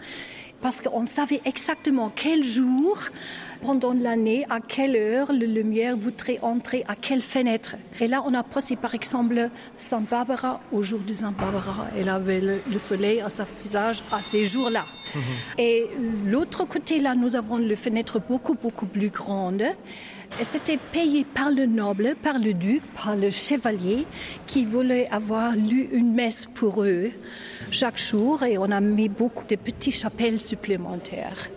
[0.61, 2.97] Parce qu'on savait exactement quel jour,
[3.61, 7.75] pendant l'année, à quelle heure la lumière voudrait entrer à quelle fenêtre.
[7.99, 11.87] Et là, on a passé par exemple Sainte Barbara au jour de Sainte Barbara.
[11.97, 14.85] Elle avait le, le soleil à sa visage à ces jours-là.
[15.57, 15.87] Et
[16.25, 19.63] l'autre côté, là, nous avons les fenêtres beaucoup, beaucoup plus grandes.
[20.39, 24.05] Et c'était payé par le noble, par le duc, par le chevalier,
[24.47, 27.11] qui voulait avoir lu une messe pour eux
[27.71, 28.43] chaque jour.
[28.43, 31.49] Et on a mis beaucoup de petites chapelles supplémentaires.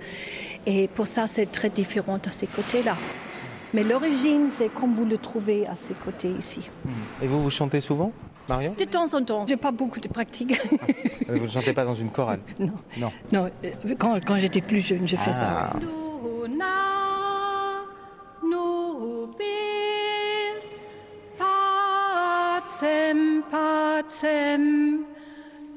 [0.65, 2.97] Et pour ça, c'est très différent à ces côtés-là.
[3.75, 6.71] Mais l'origine, c'est comme vous le trouvez à ces côtés ici.
[7.21, 8.13] Et vous, vous chantez souvent,
[8.49, 8.75] Marion?
[8.79, 10.59] De temps en temps, j'ai pas beaucoup de pratique.
[11.29, 12.41] Euh, Vous ne chantez pas dans une chorale?
[12.61, 12.73] Non.
[12.99, 13.13] Non.
[13.33, 15.73] Non, euh, quand, quand j'étais plus jeune, je fais ça.
[18.51, 19.47] Nobis
[21.39, 23.21] pacem
[23.51, 24.65] pacem.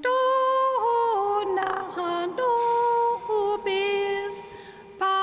[0.03, 1.73] Dona
[2.37, 4.37] nobis
[4.99, 5.21] pacem.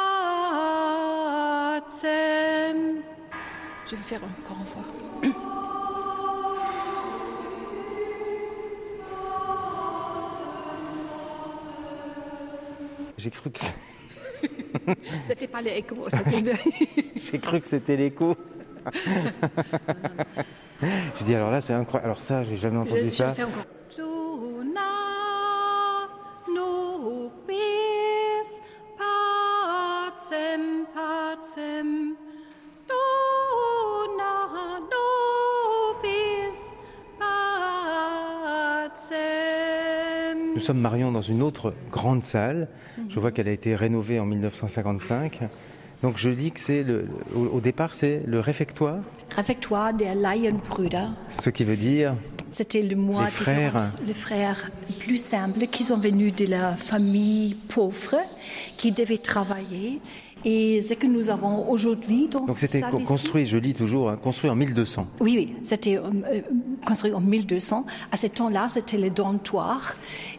[3.87, 4.85] Je vais faire encore une fois.
[13.17, 13.59] J'ai cru que
[15.25, 16.55] c'était pas l'écho c'était
[17.17, 18.37] j'ai cru que c'était l'écho.
[20.81, 22.07] Je dis alors là c'est incroyable.
[22.07, 23.35] Alors ça j'ai jamais entendu je ça.
[40.69, 42.69] Sommes Marion dans une autre grande salle.
[43.09, 45.41] Je vois qu'elle a été rénovée en 1955.
[46.03, 48.99] Donc je dis que c'est le, au, départ c'est le réfectoire,
[49.35, 51.07] Réfectoire Laienbrüder.
[51.31, 52.15] ce qui veut dire
[52.53, 53.93] C'était le mois Les frères.
[54.07, 58.17] Les frères plus simples qui sont venus de la famille pauvre,
[58.77, 60.01] qui devaient travailler.
[60.45, 64.49] Et ce que nous avons aujourd'hui dans Donc c'était construit, je lis toujours, hein, construit
[64.51, 65.07] en 1200.
[65.21, 66.41] Oui, oui, c'était euh, euh,
[66.87, 67.85] construit en 1200.
[68.13, 69.95] À ce temps-là, c'était le dortoir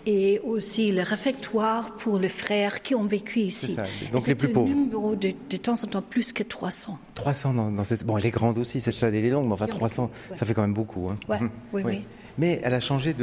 [0.06, 3.74] et aussi le réfectoire pour les frères qui ont vécu ici.
[3.74, 4.68] Ça, donc les plus pauvres.
[4.70, 6.98] numéro de, de temps en temps plus que 300.
[7.16, 8.06] 300 dans, dans cette...
[8.06, 10.54] Bon, elle est grande aussi, cette salle, elle est longue, mais enfin 300, ça fait
[10.54, 11.10] quand même beaucoup.
[11.10, 11.16] hein.
[11.28, 11.40] Ouais,
[11.74, 12.02] oui, oui.
[12.38, 13.14] Mais elle a changé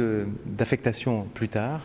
[0.45, 1.81] d'affectation plus tard.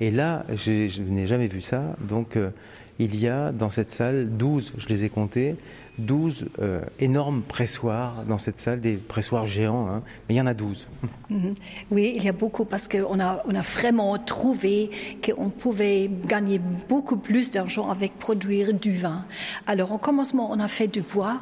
[0.00, 1.82] Et là, je n'ai jamais vu ça.
[2.06, 2.50] Donc, euh,
[2.98, 5.56] il y a dans cette salle 12, je les ai comptés,
[5.98, 10.02] 12 euh, énormes pressoirs dans cette salle, des pressoirs géants, hein.
[10.28, 10.86] mais il y en a 12.
[11.30, 11.54] Mhm.
[11.90, 14.90] Oui, il y a beaucoup parce qu'on a, on a vraiment trouvé
[15.24, 19.24] qu'on pouvait gagner beaucoup plus d'argent avec produire du vin.
[19.66, 21.40] Alors, au commencement, on a fait du bois,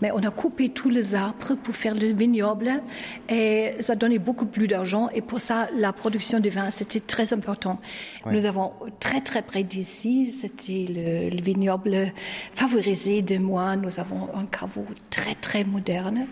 [0.00, 2.82] mais on a coupé tous les arbres pour faire le vignoble
[3.28, 5.08] et ça donnait beaucoup plus d'argent.
[5.14, 7.78] Et pour ça, la production du vin, c'était très important.
[8.26, 8.32] Ouais.
[8.32, 12.12] Nous avons très, très près d'ici, c'était le, le vignoble
[12.54, 13.76] favorisé de moi.
[13.76, 16.26] Nous avons un caveau très, très moderne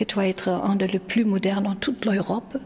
[0.00, 2.56] et doit être un des plus modernes en toute l'Europe.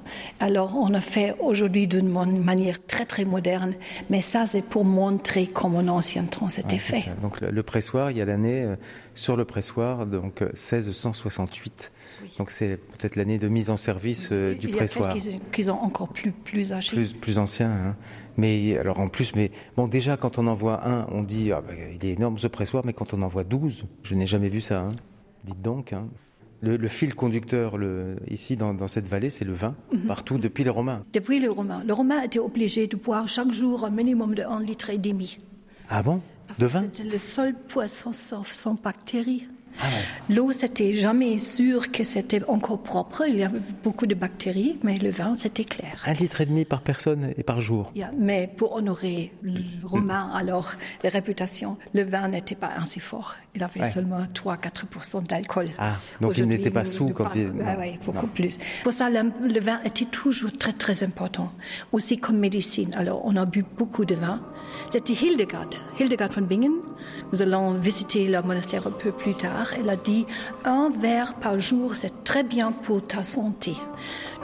[0.41, 3.74] Alors, on a fait aujourd'hui d'une manière très, très moderne,
[4.09, 7.01] mais ça, c'est pour montrer comment en ancien temps c'était Ouais, fait.
[7.01, 7.11] ça.
[7.22, 8.76] Donc le, pressoir, il y a l'année euh,
[9.14, 11.93] sur le pressoir, donc euh, 1668.
[12.39, 15.12] Donc c'est peut-être l'année de mise en service euh, du Il y a pressoir.
[15.14, 16.95] quelques qui sont encore plus, plus âgés.
[16.97, 17.70] plus, plus ancien.
[17.70, 17.97] hein.
[18.37, 21.61] Mais alors en plus, mais bon, déjà quand on en voit un, on dit ah,
[21.66, 24.49] bah, il est énorme ce pressoir, mais quand on en voit 12, je n'ai jamais
[24.49, 24.80] vu ça.
[24.80, 24.89] hein.
[25.45, 25.93] Dites donc.
[25.93, 26.07] hein.
[26.64, 30.06] Le, le fil conducteur le, ici dans, dans cette vallée, c'est le vin, Mhm.
[30.06, 31.02] partout depuis les Romains.
[31.12, 31.82] Depuis le Romain.
[31.86, 35.38] Le Romain était obligé de boire chaque jour un minimum de 1 litre et demi.
[35.90, 36.22] Ah bon?
[36.58, 36.80] De vin?
[36.84, 39.46] C'était le seul poisson sauf sans bactéries.
[39.81, 39.87] Ah
[40.31, 43.25] L'eau, c'était jamais sûr que c'était encore propre.
[43.29, 46.03] Il y avait beaucoup de bactéries, mais le vin, c'était clair.
[46.07, 47.91] Un litre et demi par personne et par jour.
[47.95, 50.72] Yeah, Mais pour honorer le Romain, alors,
[51.03, 53.35] la réputation, le vin n'était pas ainsi fort.
[53.57, 53.91] Il avait Ouais.
[53.91, 55.66] seulement 3-4% d'alcool.
[55.79, 57.49] Ah, donc il n'était pas sous quand il.
[57.51, 58.33] Ouais, ouais, beaucoup non.
[58.33, 58.59] plus.
[58.85, 61.53] Pour ça, le, le vin était toujours très, très important.
[61.93, 62.91] Aussi comme médecine.
[62.97, 64.41] Alors, on a bu beaucoup de vin.
[64.89, 66.80] C'était Hildegard, Hildegard von Bingen.
[67.32, 69.72] Nous allons visiter le monastère un peu plus tard.
[69.78, 70.26] Elle a dit,
[70.64, 73.74] un verre par jour, c'est très bien pour ta santé.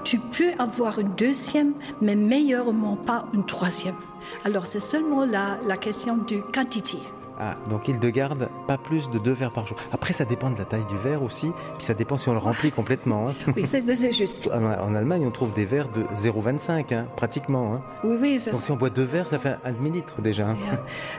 [0.05, 3.97] Tu peux avoir une deuxième, mais meilleurement pas une troisième.
[4.45, 6.99] Alors, c'est seulement la, la question de quantité.
[7.43, 9.79] Ah, donc il de garde pas plus de deux verres par jour.
[9.93, 12.39] Après, ça dépend de la taille du verre aussi, puis ça dépend si on le
[12.39, 13.29] remplit complètement.
[13.29, 13.33] hein.
[13.57, 14.49] Oui, c'est juste.
[14.53, 17.75] En, Allemagne, on trouve des verres de 0,25, hein, pratiquement.
[17.75, 17.81] hein.
[18.05, 20.49] Oui, oui, c'est Donc si on boit deux verres, ça fait un demi-litre déjà.
[20.49, 20.57] hein.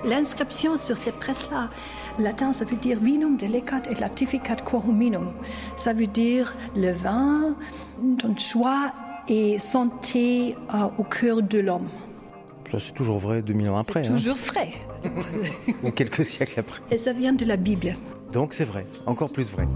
[0.06, 1.70] L'inscription sur ces presses-là,
[2.20, 5.32] latin, ça veut dire vinum delicat et latificat coruminum.
[5.76, 7.56] Ça veut dire le vin,
[8.20, 8.92] ton joie
[9.28, 11.88] et santé euh, au cœur de l'homme.
[12.72, 14.08] Ça, c'est toujours vrai 2000 ans après.
[14.08, 14.12] hein.
[14.12, 14.72] Toujours frais.
[15.84, 16.82] Ou quelques siècles après.
[16.90, 17.96] Et ça vient de la Bible.
[18.32, 19.68] Donc c'est vrai, encore plus vrai.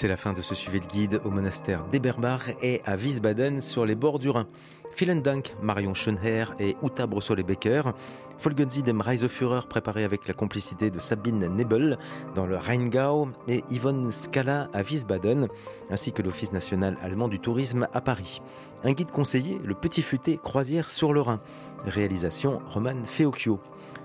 [0.00, 3.84] C'est la fin de ce suivi le guide au monastère d'Eberbach et à Wiesbaden sur
[3.84, 4.46] les bords du Rhin.
[4.96, 7.82] Vielen Dank, Marion Schönherr et Uta Brossolet-Becker.
[8.38, 11.98] Folgen dem Reiseführer préparé avec la complicité de Sabine Nebel
[12.34, 15.48] dans le Rheingau et Yvonne Scala à Wiesbaden,
[15.90, 18.40] ainsi que l'Office national allemand du tourisme à Paris.
[18.84, 21.40] Un guide conseillé, le Petit Futé Croisière sur le Rhin.
[21.84, 23.60] Réalisation Roman Feocchio.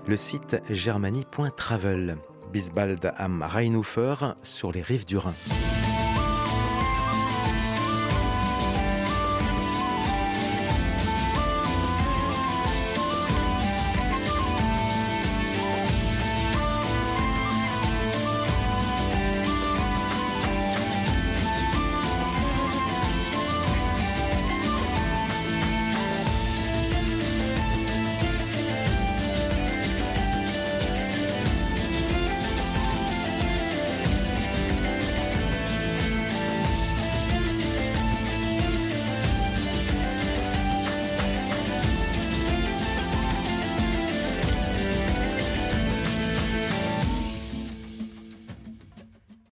[0.06, 2.18] Le site germanie.travel.
[2.52, 5.32] Bis bald am Rheinufer sur les rives du Rhin.